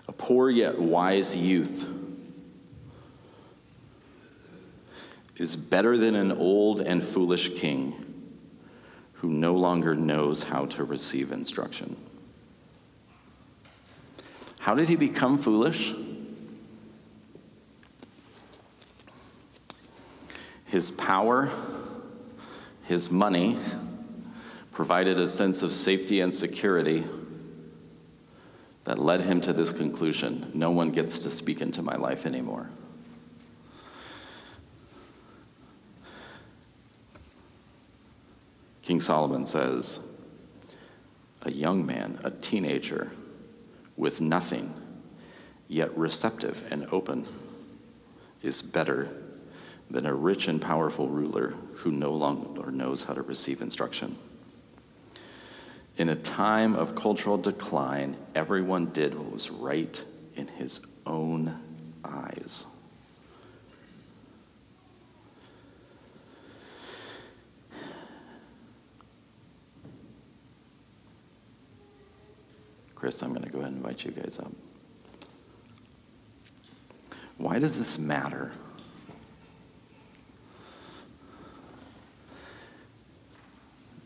A 0.07 0.13
poor 0.13 0.51
yet 0.51 0.79
wise 0.79 1.35
youth 1.35 1.89
is 5.37 5.57
better 5.57 5.97
than 5.97 6.15
an 6.15 6.31
old 6.31 6.83
and 6.83 7.03
foolish 7.03 7.55
king 7.55 8.10
who 9.21 9.29
no 9.29 9.55
longer 9.55 9.95
knows 9.95 10.45
how 10.45 10.65
to 10.65 10.83
receive 10.83 11.31
instruction. 11.31 11.95
How 14.61 14.75
did 14.75 14.89
he 14.89 14.97
become 14.97 15.37
foolish? 15.37 15.93
His 20.69 20.91
power, 20.91 21.51
his 22.87 23.11
money 23.11 23.59
provided 24.73 25.21
a 25.21 25.27
sense 25.27 25.63
of 25.63 25.75
safety 25.75 26.21
and 26.21 26.33
security 26.33 27.05
that 28.85 28.99
led 28.99 29.21
him 29.21 29.43
to 29.43 29.53
this 29.53 29.71
conclusion 29.71 30.51
no 30.55 30.71
one 30.71 30.91
gets 30.91 31.19
to 31.19 31.31
speak 31.31 31.61
into 31.61 31.83
my 31.83 31.97
life 31.97 32.25
anymore. 32.25 32.71
King 38.91 39.01
Solomon 39.01 39.47
says, 39.47 40.01
a 41.43 41.53
young 41.53 41.87
man, 41.87 42.19
a 42.25 42.33
teenager, 42.33 43.13
with 43.97 44.21
nothing, 44.21 44.75
yet 45.69 45.97
receptive 45.97 46.67
and 46.73 46.89
open, 46.91 47.29
is 48.43 48.63
better 48.63 49.09
than 49.89 50.07
a 50.07 50.13
rich 50.13 50.49
and 50.49 50.61
powerful 50.61 51.07
ruler 51.07 51.55
who 51.75 51.93
no 51.93 52.11
longer 52.11 52.73
knows 52.73 53.05
how 53.05 53.15
to 53.15 53.23
receive 53.23 53.63
instruction. 53.63 54.19
In 55.97 56.09
a 56.09 56.17
time 56.17 56.75
of 56.75 56.97
cultural 56.97 57.39
decline, 57.39 58.17
everyone 58.35 58.87
did 58.87 59.15
what 59.15 59.31
was 59.31 59.53
right 59.53 60.03
in 60.35 60.49
his 60.49 60.85
own 61.07 61.61
eyes. 62.05 62.67
Chris, 73.01 73.23
I'm 73.23 73.31
going 73.31 73.43
to 73.43 73.49
go 73.49 73.61
ahead 73.61 73.73
and 73.73 73.79
invite 73.79 74.05
you 74.05 74.11
guys 74.11 74.39
up. 74.39 74.53
Why 77.39 77.59
does 77.59 77.79
this 77.79 77.99
matter? 77.99 78.53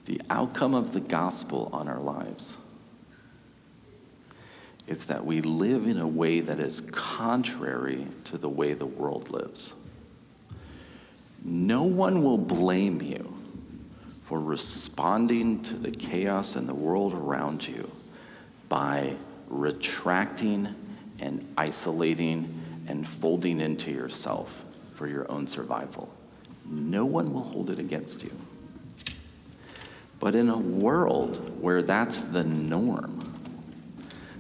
the 0.05 0.21
outcome 0.29 0.75
of 0.75 0.93
the 0.93 1.01
gospel 1.01 1.71
on 1.73 1.89
our 1.89 1.99
lives 1.99 2.59
is 4.87 5.07
that 5.07 5.25
we 5.25 5.41
live 5.41 5.87
in 5.87 5.99
a 5.99 6.07
way 6.07 6.41
that 6.41 6.61
is 6.61 6.83
contrary 6.83 8.07
to 8.23 8.37
the 8.37 8.49
way 8.49 8.75
the 8.75 8.85
world 8.87 9.31
lives. 9.31 9.75
No 11.43 11.85
one 11.85 12.23
will 12.23 12.37
blame 12.37 13.01
you 13.01 13.35
for 14.21 14.39
responding 14.39 15.63
to 15.63 15.75
the 15.75 15.91
chaos 15.91 16.55
in 16.55 16.67
the 16.67 16.75
world 16.75 17.15
around 17.15 17.67
you 17.67 17.91
by 18.75 19.15
retracting 19.47 20.75
and 21.21 21.47
isolating 21.57 22.53
and 22.89 23.07
folding 23.07 23.61
into 23.61 23.93
yourself 23.93 24.65
for 24.95 25.07
your 25.07 25.31
own 25.31 25.47
survival. 25.47 26.13
No 26.65 27.05
one 27.05 27.33
will 27.33 27.45
hold 27.45 27.71
it 27.71 27.79
against 27.79 28.25
you. 28.25 28.33
But 30.19 30.35
in 30.35 30.49
a 30.49 30.59
world 30.59 31.63
where 31.63 31.83
that's 31.83 32.21
the 32.21 32.43
norm, 32.43 33.21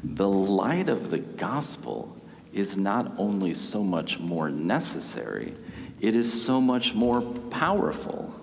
the 0.02 0.28
light 0.28 0.88
of 0.88 1.12
the 1.12 1.18
gospel 1.18 2.16
is 2.52 2.76
not 2.76 3.12
only 3.16 3.54
so 3.54 3.84
much 3.84 4.18
more 4.18 4.50
necessary, 4.50 5.54
it 6.00 6.16
is 6.16 6.44
so 6.44 6.60
much 6.60 6.92
more 6.92 7.20
powerful. 7.20 8.34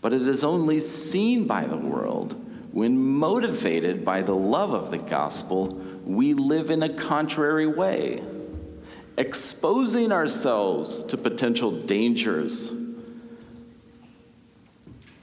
But 0.00 0.14
it 0.14 0.26
is 0.26 0.42
only 0.42 0.80
seen 0.80 1.46
by 1.46 1.66
the 1.66 1.76
world 1.76 2.40
when 2.74 2.98
motivated 2.98 4.04
by 4.04 4.20
the 4.20 4.34
love 4.34 4.74
of 4.74 4.90
the 4.90 4.98
gospel, 4.98 5.68
we 6.04 6.34
live 6.34 6.72
in 6.72 6.82
a 6.82 6.88
contrary 6.88 7.68
way, 7.68 8.20
exposing 9.16 10.10
ourselves 10.10 11.04
to 11.04 11.16
potential 11.16 11.70
dangers, 11.70 12.72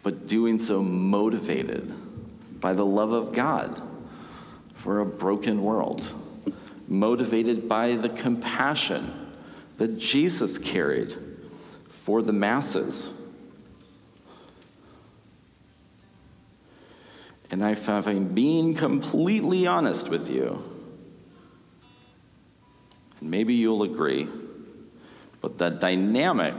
but 0.02 0.28
doing 0.28 0.58
so 0.58 0.82
motivated 0.82 1.94
by 2.62 2.72
the 2.72 2.86
love 2.86 3.12
of 3.12 3.34
God 3.34 3.82
for 4.74 5.02
a 5.02 5.06
broken 5.06 5.62
world, 5.62 6.08
motivated 6.88 7.68
by 7.68 7.96
the 7.96 8.08
compassion 8.08 9.30
that 9.78 9.98
Jesus 9.98 10.58
carried 10.58 11.14
for 11.90 12.22
the 12.22 12.32
masses. 12.32 13.10
And 17.52 17.62
if 17.64 17.90
I'm 17.90 18.30
being 18.30 18.76
completely 18.76 19.68
honest 19.68 20.08
with 20.08 20.30
you, 20.30 20.64
and 23.20 23.30
maybe 23.30 23.54
you'll 23.56 23.84
agree, 23.84 24.30
but 25.42 25.58
the 25.58 25.70
dynamic 25.70 26.56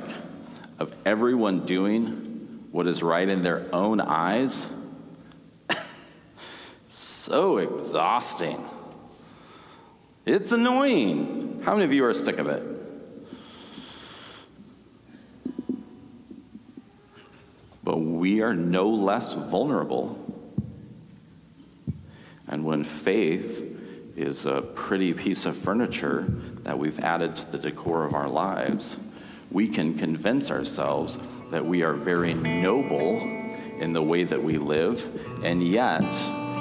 of 0.79 0.95
everyone 1.07 1.65
doing 1.65 2.67
what 2.73 2.87
is 2.87 3.03
right 3.03 3.31
in 3.31 3.43
their 3.43 3.65
own 3.73 4.03
eyes 4.03 4.67
so 6.87 7.57
exhausting. 7.57 8.63
It's 10.27 10.53
annoying. 10.53 11.63
How 11.65 11.73
many 11.73 11.87
of 11.87 11.93
you 11.95 12.05
are 12.05 12.13
sick 12.13 12.39
of 12.39 12.49
it? 12.49 12.67
But 17.83 17.97
we 17.97 18.43
are 18.43 18.55
no 18.55 18.91
less 18.91 19.33
vulnerable. 19.33 20.22
And 22.53 22.65
when 22.67 22.85
faith 22.85 23.79
is 24.15 24.45
a 24.45 24.61
pretty 24.61 25.15
piece 25.15 25.47
of 25.47 25.57
furniture 25.57 26.27
that 26.65 26.79
we've 26.79 26.99
added 26.99 27.35
to 27.37 27.51
the 27.51 27.57
decor 27.57 28.05
of 28.05 28.13
our 28.13 28.29
lives, 28.29 28.99
we 29.51 29.67
can 29.67 29.95
convince 29.95 30.51
ourselves 30.51 31.19
that 31.51 31.65
we 31.65 31.83
are 31.83 31.95
very 31.95 32.35
noble 32.35 33.23
in 33.79 33.95
the 33.95 34.03
way 34.03 34.25
that 34.25 34.45
we 34.45 34.59
live, 34.59 35.09
and 35.43 35.67
yet 35.67 36.11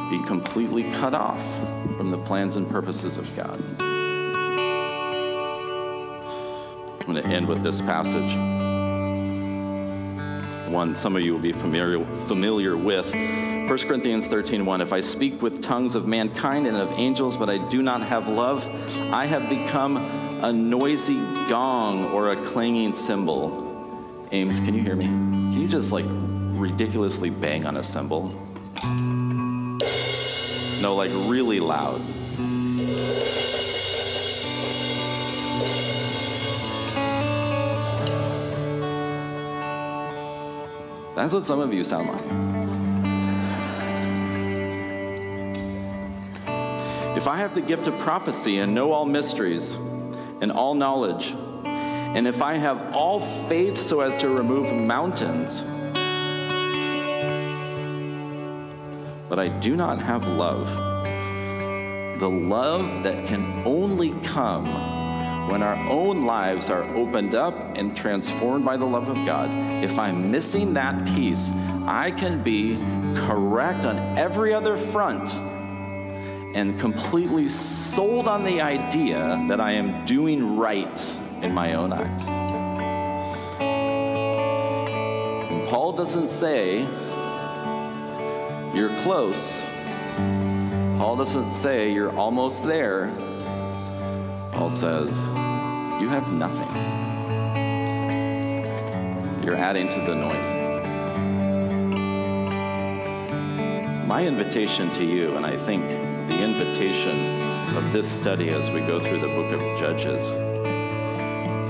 be 0.09 0.23
completely 0.25 0.89
cut 0.93 1.13
off 1.13 1.43
from 1.97 2.09
the 2.09 2.19
plans 2.19 2.55
and 2.55 2.69
purposes 2.69 3.17
of 3.17 3.35
God. 3.35 3.61
I'm 7.01 7.05
going 7.05 7.21
to 7.21 7.27
end 7.27 7.49
with 7.49 7.63
this 7.63 7.81
passage. 7.81 8.70
One 10.71 10.95
some 10.95 11.17
of 11.17 11.21
you 11.21 11.33
will 11.33 11.41
be 11.41 11.51
familiar, 11.51 12.03
familiar 12.15 12.77
with. 12.77 13.13
1 13.13 13.67
Corinthians 13.67 14.27
13 14.27 14.65
1. 14.65 14.81
If 14.81 14.93
I 14.93 15.01
speak 15.01 15.41
with 15.41 15.61
tongues 15.61 15.95
of 15.95 16.07
mankind 16.07 16.65
and 16.65 16.77
of 16.77 16.89
angels, 16.93 17.35
but 17.35 17.49
I 17.49 17.57
do 17.57 17.81
not 17.81 18.01
have 18.01 18.29
love, 18.29 18.69
I 19.11 19.25
have 19.25 19.49
become 19.49 19.97
a 19.97 20.53
noisy 20.53 21.19
gong 21.47 22.05
or 22.05 22.31
a 22.31 22.41
clanging 22.45 22.93
cymbal. 22.93 23.67
Ames, 24.31 24.61
can 24.61 24.73
you 24.73 24.81
hear 24.81 24.95
me? 24.95 25.05
Can 25.05 25.61
you 25.61 25.67
just 25.67 25.91
like 25.91 26.05
ridiculously 26.07 27.29
bang 27.29 27.65
on 27.65 27.75
a 27.75 27.83
cymbal? 27.83 28.29
No, 30.81 30.95
like 30.95 31.11
really 31.29 31.59
loud. 31.59 32.01
That's 41.15 41.33
what 41.33 41.45
some 41.45 41.59
of 41.59 41.73
you 41.73 41.83
sound 41.83 42.07
like. 42.07 42.25
If 47.17 47.27
I 47.27 47.37
have 47.37 47.53
the 47.53 47.61
gift 47.61 47.87
of 47.87 47.97
prophecy 47.99 48.59
and 48.59 48.73
know 48.73 48.93
all 48.93 49.05
mysteries 49.05 49.73
and 49.73 50.51
all 50.51 50.73
knowledge, 50.73 51.35
and 51.65 52.27
if 52.27 52.41
I 52.41 52.55
have 52.55 52.93
all 52.95 53.19
faith 53.19 53.77
so 53.77 54.01
as 54.01 54.15
to 54.17 54.29
remove 54.29 54.73
mountains, 54.73 55.61
but 59.29 59.39
I 59.39 59.49
do 59.59 59.75
not 59.75 60.01
have 60.01 60.27
love, 60.27 60.67
the 62.19 62.29
love 62.29 63.03
that 63.03 63.25
can 63.25 63.63
only 63.65 64.11
come 64.23 65.00
when 65.51 65.61
our 65.61 65.75
own 65.89 66.23
lives 66.23 66.69
are 66.69 66.83
opened 66.95 67.35
up 67.35 67.77
and 67.77 67.93
transformed 67.95 68.63
by 68.63 68.77
the 68.77 68.85
love 68.85 69.09
of 69.09 69.17
God, 69.25 69.53
if 69.83 69.99
I'm 69.99 70.31
missing 70.31 70.75
that 70.75 71.05
piece, 71.09 71.51
I 71.85 72.11
can 72.11 72.41
be 72.41 72.77
correct 73.17 73.83
on 73.83 73.97
every 74.17 74.53
other 74.53 74.77
front 74.77 75.29
and 76.55 76.79
completely 76.79 77.49
sold 77.49 78.29
on 78.29 78.45
the 78.45 78.61
idea 78.61 79.45
that 79.49 79.59
I 79.59 79.73
am 79.73 80.05
doing 80.05 80.55
right 80.55 81.19
in 81.41 81.53
my 81.53 81.73
own 81.73 81.91
eyes. 81.91 82.29
And 85.49 85.67
Paul 85.67 85.91
doesn't 85.91 86.29
say, 86.29 86.87
you're 88.73 88.97
close. 88.99 89.61
Paul 90.97 91.17
doesn't 91.17 91.49
say 91.49 91.91
you're 91.91 92.15
almost 92.15 92.63
there. 92.63 93.11
Paul 94.51 94.69
says, 94.69 95.27
You 96.01 96.09
have 96.09 96.31
nothing. 96.33 96.69
You're 99.43 99.55
adding 99.55 99.89
to 99.89 99.99
the 99.99 100.13
noise. 100.13 100.59
My 104.07 104.25
invitation 104.25 104.91
to 104.91 105.05
you, 105.05 105.35
and 105.35 105.45
I 105.45 105.55
think 105.55 105.87
the 106.27 106.37
invitation 106.37 107.41
of 107.75 107.93
this 107.93 108.11
study 108.11 108.49
as 108.49 108.69
we 108.69 108.81
go 108.81 108.99
through 108.99 109.21
the 109.21 109.27
book 109.27 109.51
of 109.51 109.79
Judges, 109.79 110.33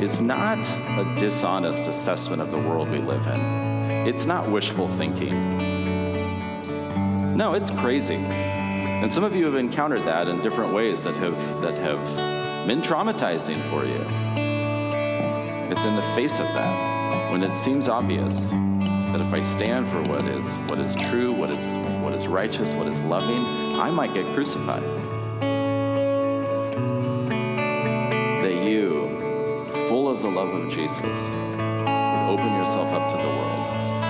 is 0.02 0.20
not 0.20 0.58
a 0.58 1.16
dishonest 1.18 1.86
assessment 1.86 2.42
of 2.42 2.50
the 2.50 2.58
world 2.58 2.90
we 2.90 2.98
live 2.98 3.28
in. 3.28 3.40
It's 4.08 4.26
not 4.26 4.50
wishful 4.50 4.88
thinking. 4.88 5.36
No, 7.38 7.54
it's 7.54 7.70
crazy. 7.70 8.16
And 8.16 9.12
some 9.12 9.24
of 9.24 9.36
you 9.36 9.46
have 9.46 9.56
encountered 9.56 10.06
that 10.06 10.28
in 10.28 10.42
different 10.42 10.74
ways 10.74 11.04
that 11.04 11.16
have, 11.18 11.62
that 11.62 11.78
have 11.78 12.31
been 12.68 12.82
traumatizing 12.82 13.64
for 13.70 13.86
you. 13.86 14.06
It's 15.72 15.86
in 15.86 15.96
the 15.96 16.02
face 16.14 16.40
of 16.40 16.48
that 16.54 17.32
when 17.32 17.44
it 17.44 17.56
seems 17.56 17.88
obvious 17.88 18.50
that 18.50 19.20
if 19.20 19.34
I 19.34 19.40
stand 19.40 19.88
for 19.88 20.02
what 20.04 20.28
is 20.28 20.58
what 20.70 20.80
is 20.80 20.96
true, 20.96 21.32
what 21.32 21.50
is 21.50 21.78
what 22.02 22.14
is 22.14 22.28
righteous, 22.28 22.76
what 22.76 22.88
is 22.88 23.02
loving, 23.02 23.46
I 23.80 23.90
might 23.90 24.14
get 24.14 24.32
crucified. 24.34 24.84
That 28.44 28.64
you, 28.64 29.66
full 29.88 30.10
of 30.10 30.22
the 30.22 30.30
love 30.30 30.54
of 30.54 30.70
Jesus, 30.70 31.30
would 31.30 32.30
open 32.30 32.54
yourself 32.54 32.94
up 32.94 33.12
to 33.12 33.18
the 33.18 33.28
world. 33.28 33.68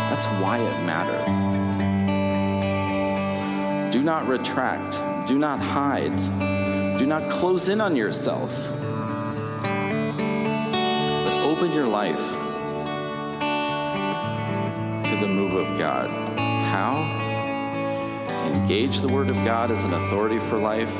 That's 0.09 0.25
why 0.41 0.57
it 0.57 0.83
matters. 0.83 1.31
Do 3.93 4.01
not 4.01 4.27
retract. 4.27 4.99
Do 5.27 5.39
not 5.39 5.59
hide. 5.59 6.19
Do 7.01 7.07
not 7.07 7.31
close 7.31 7.67
in 7.67 7.81
on 7.81 7.95
yourself, 7.95 8.71
but 11.25 11.47
open 11.47 11.73
your 11.73 11.87
life 11.87 12.19
to 15.09 15.15
the 15.19 15.25
move 15.27 15.55
of 15.55 15.79
God. 15.79 16.11
How? 16.37 17.01
Engage 18.53 19.01
the 19.01 19.09
Word 19.09 19.29
of 19.29 19.35
God 19.37 19.71
as 19.71 19.83
an 19.83 19.95
authority 19.95 20.37
for 20.37 20.59
life. 20.59 20.93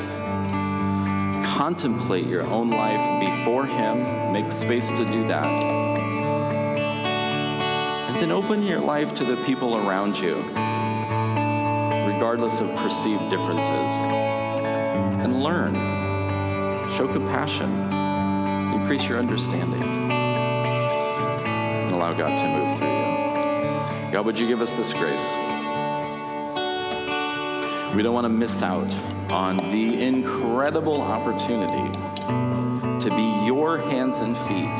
Contemplate 1.46 2.26
your 2.26 2.42
own 2.48 2.68
life 2.70 3.20
before 3.24 3.66
Him. 3.66 4.32
Make 4.32 4.50
space 4.50 4.90
to 4.90 5.04
do 5.04 5.24
that. 5.28 5.62
And 8.10 8.16
then 8.16 8.32
open 8.32 8.64
your 8.66 8.80
life 8.80 9.14
to 9.14 9.24
the 9.24 9.36
people 9.44 9.76
around 9.76 10.18
you, 10.18 10.34
regardless 12.12 12.58
of 12.58 12.74
perceived 12.74 13.30
differences. 13.30 14.31
And 15.22 15.42
learn 15.42 15.74
Show 16.96 17.08
compassion. 17.08 17.70
Increase 18.74 19.08
your 19.08 19.18
understanding. 19.18 19.82
And 19.82 21.90
allow 21.90 22.12
God 22.12 22.38
to 22.38 22.46
move 22.46 22.78
through 22.78 22.88
you. 22.88 24.12
God, 24.12 24.26
would 24.26 24.38
you 24.38 24.46
give 24.46 24.60
us 24.60 24.72
this 24.72 24.92
grace? 24.92 25.32
We 27.96 28.02
don't 28.02 28.12
want 28.12 28.26
to 28.26 28.28
miss 28.28 28.62
out 28.62 28.94
on 29.30 29.56
the 29.56 30.02
incredible 30.02 31.00
opportunity 31.00 31.90
to 33.00 33.08
be 33.16 33.46
your 33.46 33.78
hands 33.78 34.18
and 34.18 34.36
feet 34.36 34.76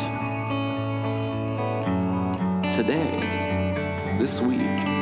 today, 2.71 4.17
this 4.19 4.43
week. 4.43 5.02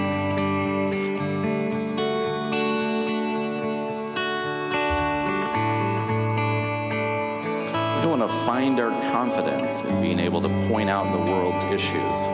Find 8.47 8.81
our 8.81 8.91
confidence 9.13 9.81
in 9.83 10.01
being 10.01 10.19
able 10.19 10.41
to 10.41 10.49
point 10.69 10.89
out 10.89 11.13
the 11.13 11.19
world's 11.19 11.63
issues. 11.65 12.29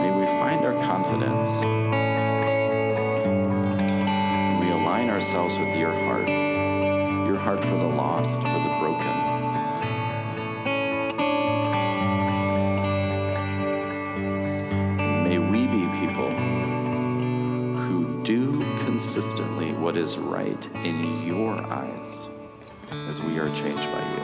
May 0.00 0.10
we 0.10 0.26
find 0.38 0.64
our 0.64 0.72
confidence. 0.84 1.50
We 4.60 4.70
align 4.70 5.10
ourselves 5.10 5.58
with 5.58 5.76
your 5.76 5.92
heart, 5.92 6.26
your 6.28 7.36
heart 7.36 7.62
for 7.62 7.76
the 7.76 7.84
lost, 7.84 8.40
for 8.40 8.46
the 8.46 8.76
broken. 8.80 9.16
May 15.24 15.38
we 15.38 15.66
be 15.66 15.86
people 16.00 16.30
who 17.82 18.22
do 18.22 18.60
consistently 18.84 19.72
what 19.72 19.96
is 19.98 20.16
right 20.16 20.66
in 20.82 21.26
your 21.26 21.60
eyes 21.66 22.28
as 23.08 23.20
we 23.22 23.38
are 23.38 23.48
changed 23.50 23.90
by 23.90 24.00
you. 24.12 24.22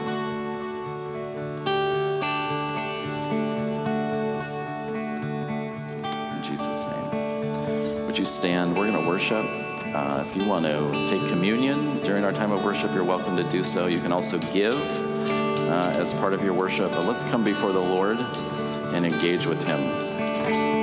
In 6.36 6.42
Jesus' 6.42 6.86
name. 6.86 8.06
Would 8.06 8.18
you 8.18 8.24
stand? 8.24 8.76
We're 8.76 8.90
going 8.90 9.02
to 9.02 9.08
worship. 9.08 9.46
Uh, 9.94 10.24
if 10.26 10.36
you 10.36 10.44
want 10.44 10.64
to 10.66 11.08
take 11.08 11.28
communion 11.28 12.02
during 12.02 12.24
our 12.24 12.32
time 12.32 12.52
of 12.52 12.64
worship, 12.64 12.92
you're 12.92 13.04
welcome 13.04 13.36
to 13.36 13.44
do 13.44 13.62
so. 13.62 13.86
You 13.86 14.00
can 14.00 14.12
also 14.12 14.38
give 14.52 14.74
uh, 14.74 15.92
as 15.96 16.12
part 16.12 16.34
of 16.34 16.42
your 16.44 16.54
worship. 16.54 16.90
But 16.90 17.06
let's 17.06 17.22
come 17.22 17.44
before 17.44 17.72
the 17.72 17.80
Lord 17.80 18.18
and 18.18 19.06
engage 19.06 19.46
with 19.46 19.62
Him. 19.64 20.81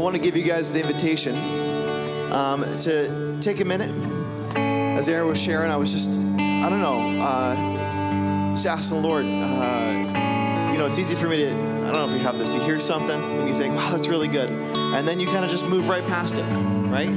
Want 0.00 0.16
to 0.16 0.22
give 0.22 0.36
you 0.36 0.44
guys 0.44 0.72
the 0.72 0.80
invitation 0.80 1.36
um, 2.32 2.62
to 2.78 3.38
take 3.40 3.60
a 3.60 3.64
minute. 3.64 3.90
As 4.56 5.08
Aaron 5.08 5.28
was 5.28 5.40
sharing, 5.40 5.70
I 5.70 5.76
was 5.76 5.92
just, 5.92 6.10
I 6.10 6.68
don't 6.68 6.80
know, 6.80 7.20
uh, 7.20 8.54
just 8.54 8.66
asking 8.66 9.02
the 9.02 9.06
Lord. 9.06 9.26
Uh, 9.26 10.70
you 10.72 10.78
know, 10.78 10.86
it's 10.86 10.98
easy 10.98 11.14
for 11.14 11.28
me 11.28 11.36
to, 11.36 11.50
I 11.50 11.52
don't 11.52 11.92
know 11.92 12.06
if 12.06 12.12
you 12.12 12.18
have 12.18 12.38
this, 12.38 12.54
you 12.54 12.60
hear 12.60 12.78
something 12.78 13.20
and 13.20 13.48
you 13.48 13.54
think, 13.54 13.74
wow, 13.74 13.90
that's 13.90 14.08
really 14.08 14.28
good. 14.28 14.50
And 14.50 15.06
then 15.06 15.20
you 15.20 15.26
kind 15.26 15.44
of 15.44 15.50
just 15.50 15.66
move 15.66 15.88
right 15.88 16.06
past 16.06 16.36
it, 16.36 16.44
right? 16.44 17.10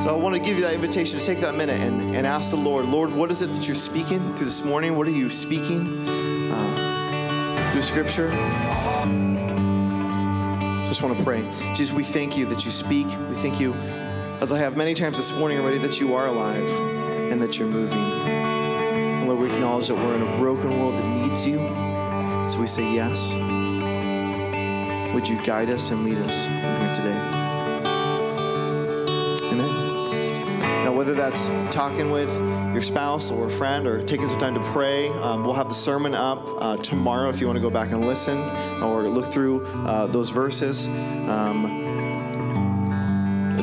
So 0.00 0.14
I 0.14 0.18
want 0.18 0.34
to 0.34 0.40
give 0.40 0.56
you 0.56 0.62
that 0.62 0.74
invitation 0.74 1.18
to 1.18 1.24
take 1.24 1.40
that 1.40 1.54
minute 1.54 1.80
and, 1.80 2.14
and 2.14 2.26
ask 2.26 2.50
the 2.50 2.56
Lord, 2.56 2.86
Lord, 2.86 3.12
what 3.12 3.30
is 3.30 3.42
it 3.42 3.52
that 3.52 3.66
you're 3.66 3.76
speaking 3.76 4.34
through 4.34 4.44
this 4.44 4.64
morning? 4.64 4.96
What 4.96 5.06
are 5.06 5.12
you 5.12 5.30
speaking? 5.30 6.26
through 7.76 7.82
scripture. 7.82 8.95
Just 10.86 11.02
want 11.02 11.18
to 11.18 11.24
pray. 11.24 11.42
Jesus, 11.74 11.92
we 11.92 12.02
thank 12.02 12.38
you 12.38 12.46
that 12.46 12.64
you 12.64 12.70
speak. 12.70 13.06
We 13.28 13.34
thank 13.34 13.60
you, 13.60 13.74
as 14.40 14.52
I 14.52 14.58
have 14.58 14.76
many 14.76 14.94
times 14.94 15.16
this 15.16 15.36
morning 15.36 15.58
already, 15.58 15.78
that 15.78 16.00
you 16.00 16.14
are 16.14 16.26
alive 16.26 16.68
and 17.30 17.42
that 17.42 17.58
you're 17.58 17.68
moving. 17.68 17.98
And 17.98 19.26
Lord, 19.26 19.40
we 19.40 19.52
acknowledge 19.52 19.88
that 19.88 19.96
we're 19.96 20.14
in 20.14 20.22
a 20.22 20.36
broken 20.38 20.78
world 20.78 20.96
that 20.96 21.06
needs 21.06 21.46
you. 21.46 21.58
So 22.48 22.60
we 22.60 22.66
say 22.66 22.94
yes. 22.94 23.34
Would 25.12 25.28
you 25.28 25.42
guide 25.42 25.70
us 25.70 25.90
and 25.90 26.04
lead 26.04 26.18
us 26.18 26.46
from 26.46 26.76
here 26.80 26.94
today? 26.94 27.45
Whether 31.06 31.22
that's 31.22 31.46
talking 31.72 32.10
with 32.10 32.36
your 32.72 32.80
spouse 32.80 33.30
or 33.30 33.46
a 33.46 33.50
friend 33.50 33.86
or 33.86 34.02
taking 34.02 34.26
some 34.26 34.40
time 34.40 34.54
to 34.54 34.60
pray, 34.72 35.06
um, 35.20 35.44
we'll 35.44 35.54
have 35.54 35.68
the 35.68 35.74
sermon 35.74 36.16
up 36.16 36.42
uh, 36.60 36.76
tomorrow 36.78 37.28
if 37.28 37.40
you 37.40 37.46
want 37.46 37.56
to 37.56 37.60
go 37.60 37.70
back 37.70 37.92
and 37.92 38.04
listen 38.04 38.36
or 38.82 39.02
look 39.02 39.24
through 39.24 39.64
uh, 39.86 40.08
those 40.08 40.30
verses. 40.30 40.88
Um, 41.28 41.84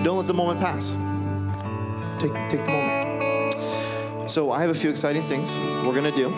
don't 0.04 0.16
let 0.16 0.26
the 0.28 0.34
moment 0.34 0.62
pass. 0.62 0.94
Take, 2.18 2.32
take 2.48 2.64
the 2.64 2.72
moment. 2.72 4.30
So, 4.30 4.50
I 4.54 4.62
have 4.62 4.70
a 4.70 4.74
few 4.74 4.90
exciting 4.90 5.24
things 5.28 5.60
we're 5.60 5.92
going 5.92 6.10
to 6.10 6.16
do. 6.16 6.30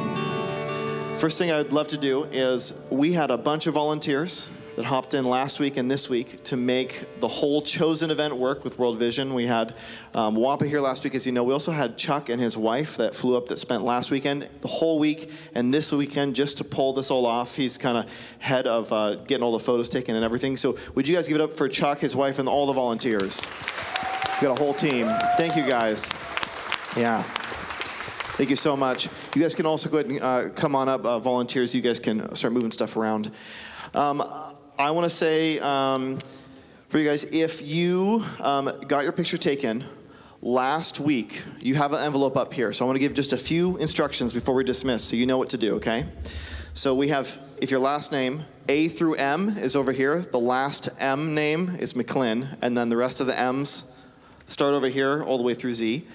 First 1.14 1.38
thing 1.38 1.52
I'd 1.52 1.72
love 1.72 1.88
to 1.90 2.00
do 2.00 2.24
is 2.32 2.82
we 2.90 3.14
had 3.14 3.30
a 3.30 3.38
bunch 3.38 3.68
of 3.68 3.76
volunteers 3.76 4.50
that 4.76 4.86
hopped 4.86 5.14
in 5.14 5.26
last 5.26 5.60
week 5.60 5.78
and 5.78 5.90
this 5.90 6.10
week 6.10 6.44
to 6.44 6.58
make 6.58 7.06
the 7.20 7.28
whole 7.28 7.62
chosen 7.62 8.12
event 8.12 8.36
work 8.36 8.64
with 8.64 8.78
World 8.78 9.00
Vision. 9.00 9.34
We 9.34 9.48
had 9.48 9.74
um, 10.14 10.36
Wampa 10.36 10.68
here 10.68 10.82
last 10.82 11.04
week, 11.04 11.16
as 11.16 11.26
you 11.26 11.32
know. 11.32 11.44
We 11.44 11.54
also 11.54 11.72
had 11.72 11.98
Chuck 11.98 12.30
and 12.30 12.42
his 12.42 12.58
wife 12.58 12.98
that 12.98 13.16
flew 13.16 13.38
up 13.38 13.48
that 13.48 13.60
spent 13.60 13.84
last 13.84 14.12
weekend 14.12 14.50
the 14.62 14.68
whole 14.68 15.00
week 15.00 15.32
and 15.54 15.74
this 15.74 15.92
weekend 15.92 16.36
just 16.36 16.58
to 16.58 16.64
pull 16.64 16.94
this 16.94 17.10
all 17.10 17.26
off. 17.26 17.56
He's 17.56 17.78
kind 17.78 17.98
of 17.98 18.38
head 18.40 18.68
of 18.68 18.92
uh, 18.92 19.16
getting 19.16 19.44
all 19.44 19.54
the 19.54 19.60
photos 19.60 19.88
taken 19.88 20.16
and 20.16 20.26
everything. 20.26 20.58
So 20.58 20.78
would 20.94 21.08
you 21.08 21.16
guys 21.16 21.28
give 21.28 21.36
it 21.36 21.44
up 21.44 21.54
for 21.54 21.70
Chuck, 21.70 22.00
his 22.00 22.16
wife, 22.16 22.40
and 22.40 22.50
all 22.50 22.66
the 22.66 22.74
volunteers? 22.74 23.48
We 24.42 24.48
got 24.48 24.60
a 24.60 24.62
whole 24.62 24.74
team. 24.74 25.08
Thank 25.38 25.56
you 25.56 25.66
guys. 25.66 26.12
Yeah. 26.98 27.24
Thank 28.38 28.50
you 28.50 28.58
so 28.58 28.76
much. 28.76 29.08
You 29.34 29.42
guys 29.42 29.56
can 29.56 29.66
also 29.66 29.90
go 29.90 30.00
ahead 30.00 30.12
and 30.12 30.22
uh, 30.22 30.50
come 30.50 30.76
on 30.76 30.90
up, 30.90 31.06
uh, 31.06 31.20
volunteers. 31.20 31.74
You 31.74 31.82
guys 31.82 32.00
can 32.00 32.36
start 32.36 32.54
moving 32.54 32.72
stuff 32.72 32.98
around. 32.98 33.32
Um, 33.94 34.22
I 34.78 34.92
want 34.92 35.06
to 35.06 35.10
say 35.10 35.58
um, 35.60 36.18
for 36.90 37.00
you 37.00 37.08
guys, 37.08 37.24
if 37.26 37.62
you 37.62 38.26
um, 38.42 38.70
got 38.88 39.04
your 39.04 39.14
picture 39.14 39.38
taken 39.38 39.86
last 40.42 41.00
week, 41.00 41.44
you 41.62 41.76
have 41.76 41.94
an 41.94 42.04
envelope 42.04 42.36
up 42.36 42.54
here. 42.54 42.74
So 42.74 42.84
I 42.84 42.86
want 42.88 42.98
to 42.98 43.00
give 43.00 43.14
just 43.14 43.32
a 43.32 43.38
few 43.38 43.78
instructions 43.78 44.34
before 44.34 44.54
we 44.54 44.66
dismiss 44.66 45.02
so 45.02 45.16
you 45.16 45.26
know 45.26 45.38
what 45.38 45.50
to 45.52 45.58
do, 45.58 45.76
okay? 45.76 46.04
So 46.74 46.94
we 46.94 47.08
have, 47.08 47.40
if 47.62 47.72
your 47.72 47.80
last 47.80 48.12
name, 48.12 48.42
A 48.68 48.90
through 48.90 49.16
M, 49.16 49.48
is 49.48 49.78
over 49.78 49.94
here, 49.94 50.20
the 50.20 50.40
last 50.40 50.90
M 51.00 51.34
name 51.34 51.70
is 51.80 51.94
McClin, 51.94 52.58
and 52.62 52.78
then 52.78 52.90
the 52.90 52.98
rest 52.98 53.22
of 53.22 53.28
the 53.28 53.40
M's 53.40 53.86
start 54.46 54.74
over 54.74 54.90
here 54.90 55.24
all 55.24 55.38
the 55.38 55.44
way 55.44 55.54
through 55.54 55.74
Z. 55.74 56.06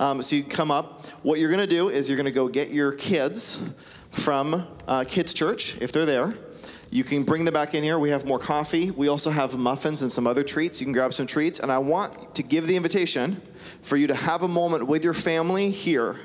Um, 0.00 0.20
so 0.20 0.34
you 0.34 0.42
come 0.42 0.72
up. 0.72 1.06
What 1.22 1.38
you're 1.38 1.50
going 1.50 1.60
to 1.60 1.66
do 1.68 1.90
is 1.90 2.08
you're 2.08 2.16
going 2.16 2.24
to 2.24 2.32
go 2.32 2.48
get 2.48 2.70
your 2.70 2.90
kids 2.90 3.62
from 4.10 4.66
uh, 4.88 5.04
Kids 5.06 5.32
Church, 5.32 5.80
if 5.80 5.92
they're 5.92 6.06
there. 6.06 6.34
You 6.94 7.02
can 7.02 7.24
bring 7.24 7.44
them 7.44 7.52
back 7.52 7.74
in 7.74 7.82
here. 7.82 7.98
We 7.98 8.10
have 8.10 8.24
more 8.24 8.38
coffee. 8.38 8.92
We 8.92 9.08
also 9.08 9.30
have 9.30 9.58
muffins 9.58 10.02
and 10.02 10.12
some 10.12 10.28
other 10.28 10.44
treats. 10.44 10.80
You 10.80 10.86
can 10.86 10.92
grab 10.92 11.12
some 11.12 11.26
treats. 11.26 11.58
And 11.58 11.72
I 11.72 11.78
want 11.78 12.36
to 12.36 12.44
give 12.44 12.68
the 12.68 12.76
invitation 12.76 13.42
for 13.82 13.96
you 13.96 14.06
to 14.06 14.14
have 14.14 14.44
a 14.44 14.48
moment 14.48 14.86
with 14.86 15.02
your 15.02 15.12
family 15.12 15.70
here. 15.70 16.20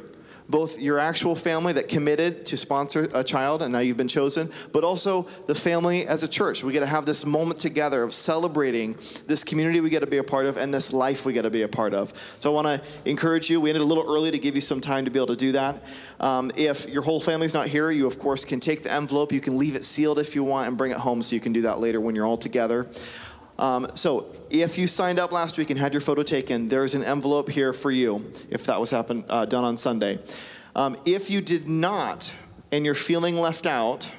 Both 0.49 0.79
your 0.79 0.99
actual 0.99 1.35
family 1.35 1.73
that 1.73 1.87
committed 1.87 2.45
to 2.47 2.57
sponsor 2.57 3.07
a 3.13 3.23
child 3.23 3.61
and 3.61 3.71
now 3.71 3.79
you've 3.79 3.97
been 3.97 4.07
chosen, 4.07 4.49
but 4.71 4.83
also 4.83 5.23
the 5.47 5.55
family 5.55 6.07
as 6.07 6.23
a 6.23 6.27
church. 6.27 6.63
We 6.63 6.73
get 6.73 6.79
to 6.79 6.87
have 6.87 7.05
this 7.05 7.25
moment 7.25 7.59
together 7.59 8.03
of 8.03 8.13
celebrating 8.13 8.93
this 9.27 9.43
community 9.43 9.79
we 9.79 9.89
get 9.89 9.99
to 9.99 10.07
be 10.07 10.17
a 10.17 10.23
part 10.23 10.47
of 10.47 10.57
and 10.57 10.73
this 10.73 10.91
life 10.91 11.25
we 11.25 11.33
get 11.33 11.43
to 11.43 11.49
be 11.49 11.61
a 11.61 11.67
part 11.67 11.93
of. 11.93 12.15
So 12.39 12.51
I 12.51 12.53
want 12.55 12.67
to 12.83 13.09
encourage 13.09 13.49
you. 13.49 13.61
We 13.61 13.69
ended 13.69 13.83
a 13.83 13.85
little 13.85 14.05
early 14.11 14.31
to 14.31 14.39
give 14.39 14.55
you 14.55 14.61
some 14.61 14.81
time 14.81 15.05
to 15.05 15.11
be 15.11 15.19
able 15.19 15.27
to 15.27 15.35
do 15.35 15.51
that. 15.53 15.83
Um, 16.19 16.51
if 16.57 16.87
your 16.89 17.03
whole 17.03 17.19
family's 17.19 17.53
not 17.53 17.67
here, 17.67 17.91
you 17.91 18.07
of 18.07 18.19
course 18.19 18.43
can 18.43 18.59
take 18.59 18.83
the 18.83 18.91
envelope. 18.91 19.31
You 19.31 19.41
can 19.41 19.57
leave 19.57 19.75
it 19.75 19.83
sealed 19.83 20.19
if 20.19 20.35
you 20.35 20.43
want 20.43 20.67
and 20.67 20.77
bring 20.77 20.91
it 20.91 20.97
home 20.97 21.21
so 21.21 21.35
you 21.35 21.41
can 21.41 21.53
do 21.53 21.61
that 21.61 21.79
later 21.79 22.01
when 22.01 22.15
you're 22.15 22.25
all 22.25 22.37
together. 22.37 22.87
Um, 23.59 23.87
so 23.93 24.25
if 24.49 24.77
you 24.77 24.87
signed 24.87 25.19
up 25.19 25.31
last 25.31 25.57
week 25.57 25.69
and 25.69 25.79
had 25.79 25.93
your 25.93 26.01
photo 26.01 26.23
taken, 26.23 26.69
there's 26.69 26.95
an 26.95 27.03
envelope 27.03 27.49
here 27.49 27.73
for 27.73 27.91
you 27.91 28.25
if 28.49 28.65
that 28.65 28.79
was 28.79 28.91
happen, 28.91 29.23
uh, 29.29 29.45
done 29.45 29.63
on 29.63 29.77
Sunday. 29.77 30.19
Um, 30.75 30.97
if 31.05 31.29
you 31.29 31.41
did 31.41 31.67
not 31.67 32.33
and 32.71 32.85
you're 32.85 32.95
feeling 32.95 33.35
left 33.35 33.65
out, 33.65 34.11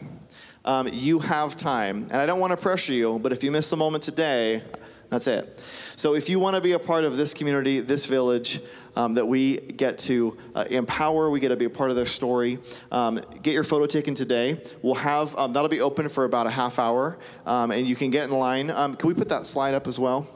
um, 0.65 0.89
you 0.93 1.19
have 1.21 1.57
time. 1.57 2.05
And 2.05 2.17
I 2.17 2.27
don't 2.27 2.41
want 2.41 2.53
to 2.53 2.57
pressure 2.57 2.93
you, 2.93 3.19
but 3.19 3.33
if 3.33 3.43
you 3.43 3.51
miss 3.51 3.71
the 3.71 3.77
moment 3.77 4.03
today, 4.03 4.63
that's 5.09 5.27
it. 5.27 5.59
So 5.59 6.15
if 6.15 6.29
you 6.29 6.39
want 6.39 6.57
to 6.57 6.63
be 6.63 6.73
a 6.73 6.79
part 6.79 7.05
of 7.05 7.17
this 7.17 7.35
community, 7.35 7.81
this 7.81 8.07
village, 8.07 8.61
um, 8.97 9.15
that 9.15 9.27
we 9.27 9.59
get 9.59 9.99
to 9.99 10.37
uh, 10.55 10.65
empower, 10.71 11.31
we 11.31 11.41
get 11.41 11.49
to 11.49 11.57
be 11.57 11.65
a 11.65 11.71
part 11.71 11.91
of 11.91 11.97
their 11.97 12.07
story. 12.07 12.59
Um, 12.91 13.21
get 13.43 13.55
your 13.55 13.65
photo 13.65 13.87
taken 13.87 14.15
today. 14.15 14.61
We'll 14.83 14.95
have 14.95 15.37
um, 15.37 15.53
that'll 15.53 15.69
be 15.69 15.81
open 15.81 16.09
for 16.09 16.25
about 16.25 16.47
a 16.47 16.51
half 16.51 16.79
hour, 16.79 17.19
um, 17.47 17.71
and 17.71 17.87
you 17.87 17.97
can 17.97 18.11
get 18.11 18.29
in 18.29 18.37
line. 18.37 18.71
Um, 18.71 18.95
can 18.95 19.09
we 19.09 19.15
put 19.15 19.29
that 19.29 19.47
slide 19.47 19.75
up 19.75 19.87
as 19.87 19.99
well? 19.99 20.29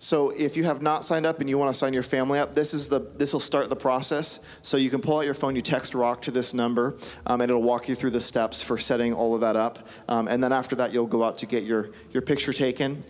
So 0.00 0.30
if 0.30 0.56
you 0.56 0.62
have 0.62 0.80
not 0.80 1.04
signed 1.04 1.26
up 1.26 1.40
and 1.40 1.50
you 1.50 1.58
want 1.58 1.72
to 1.72 1.78
sign 1.78 1.92
your 1.92 2.04
family 2.04 2.38
up, 2.38 2.54
this 2.54 2.72
is 2.72 2.88
the 2.88 3.00
this 3.16 3.32
will 3.32 3.40
start 3.40 3.68
the 3.68 3.76
process. 3.76 4.40
So 4.62 4.76
you 4.76 4.90
can 4.90 5.00
pull 5.00 5.18
out 5.18 5.24
your 5.24 5.34
phone, 5.34 5.56
you 5.56 5.62
text 5.62 5.94
Rock 5.94 6.22
to 6.22 6.30
this 6.30 6.54
number, 6.54 6.96
um, 7.26 7.40
and 7.40 7.50
it'll 7.50 7.62
walk 7.62 7.88
you 7.88 7.96
through 7.96 8.10
the 8.10 8.20
steps 8.20 8.62
for 8.62 8.78
setting 8.78 9.12
all 9.12 9.34
of 9.34 9.40
that 9.40 9.56
up. 9.56 9.88
Um, 10.08 10.28
and 10.28 10.42
then 10.42 10.52
after 10.52 10.76
that, 10.76 10.92
you'll 10.92 11.06
go 11.06 11.24
out 11.24 11.38
to 11.38 11.46
get 11.46 11.64
your 11.64 11.90
your 12.12 12.22
picture 12.22 12.52
taken. 12.52 13.00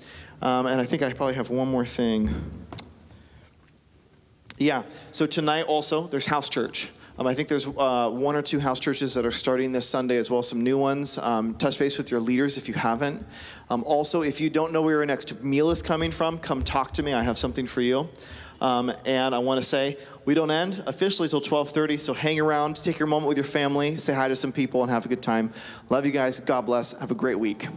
Um, 0.41 0.67
and 0.67 0.81
I 0.81 0.85
think 0.85 1.03
I 1.03 1.13
probably 1.13 1.35
have 1.35 1.51
one 1.51 1.69
more 1.69 1.85
thing. 1.85 2.31
Yeah. 4.59 4.83
So 5.13 5.27
tonight 5.27 5.63
also 5.63 6.09
there's 6.09 6.27
house 6.27 6.49
church. 6.49 6.91
Um, 7.19 7.27
I 7.27 7.35
think 7.35 7.49
there's 7.49 7.67
uh, 7.67 8.11
one 8.11 8.37
or 8.37 8.43
two 8.43 8.61
house 8.61 8.79
churches 8.79 9.15
that 9.15 9.27
are 9.27 9.33
starting 9.33 9.73
this 9.73 9.89
Sunday 9.89 10.17
as 10.17 10.31
well, 10.31 10.43
some 10.43 10.63
new 10.63 10.79
ones. 10.79 11.19
Um, 11.19 11.55
touch 11.55 11.79
base 11.79 11.99
with 11.99 12.13
your 12.13 12.21
leaders 12.21 12.57
if 12.59 12.69
you 12.69 12.75
haven't. 12.75 13.25
Um, 13.71 13.83
also, 13.85 14.23
if 14.23 14.41
you 14.41 14.51
don't 14.51 14.73
know 14.73 14.83
where 14.83 14.97
your 14.97 15.07
next 15.07 15.43
meal 15.43 15.71
is 15.71 15.83
coming 15.83 16.13
from, 16.13 16.39
come 16.39 16.63
talk 16.63 16.93
to 16.95 17.03
me. 17.03 17.13
I 17.13 17.23
have 17.23 17.37
something 17.37 17.67
for 17.67 17.81
you. 17.81 18.09
Um, 18.61 18.93
and 19.05 19.35
I 19.35 19.39
want 19.39 19.61
to 19.61 19.67
say 19.67 19.97
we 20.25 20.35
don't 20.35 20.51
end 20.51 20.83
officially 20.87 21.29
till 21.29 21.41
12:30. 21.41 21.99
So 21.99 22.13
hang 22.13 22.41
around, 22.41 22.77
take 22.77 22.99
your 22.99 23.09
moment 23.09 23.29
with 23.29 23.37
your 23.37 23.45
family, 23.45 23.97
say 23.99 24.15
hi 24.15 24.29
to 24.29 24.37
some 24.37 24.53
people, 24.53 24.83
and 24.83 24.91
have 24.91 25.07
a 25.07 25.09
good 25.09 25.23
time. 25.23 25.53
Love 25.91 26.07
you 26.07 26.13
guys. 26.13 26.41
God 26.41 26.67
bless. 26.67 26.99
Have 26.99 27.11
a 27.11 27.17
great 27.17 27.39
week. 27.39 27.69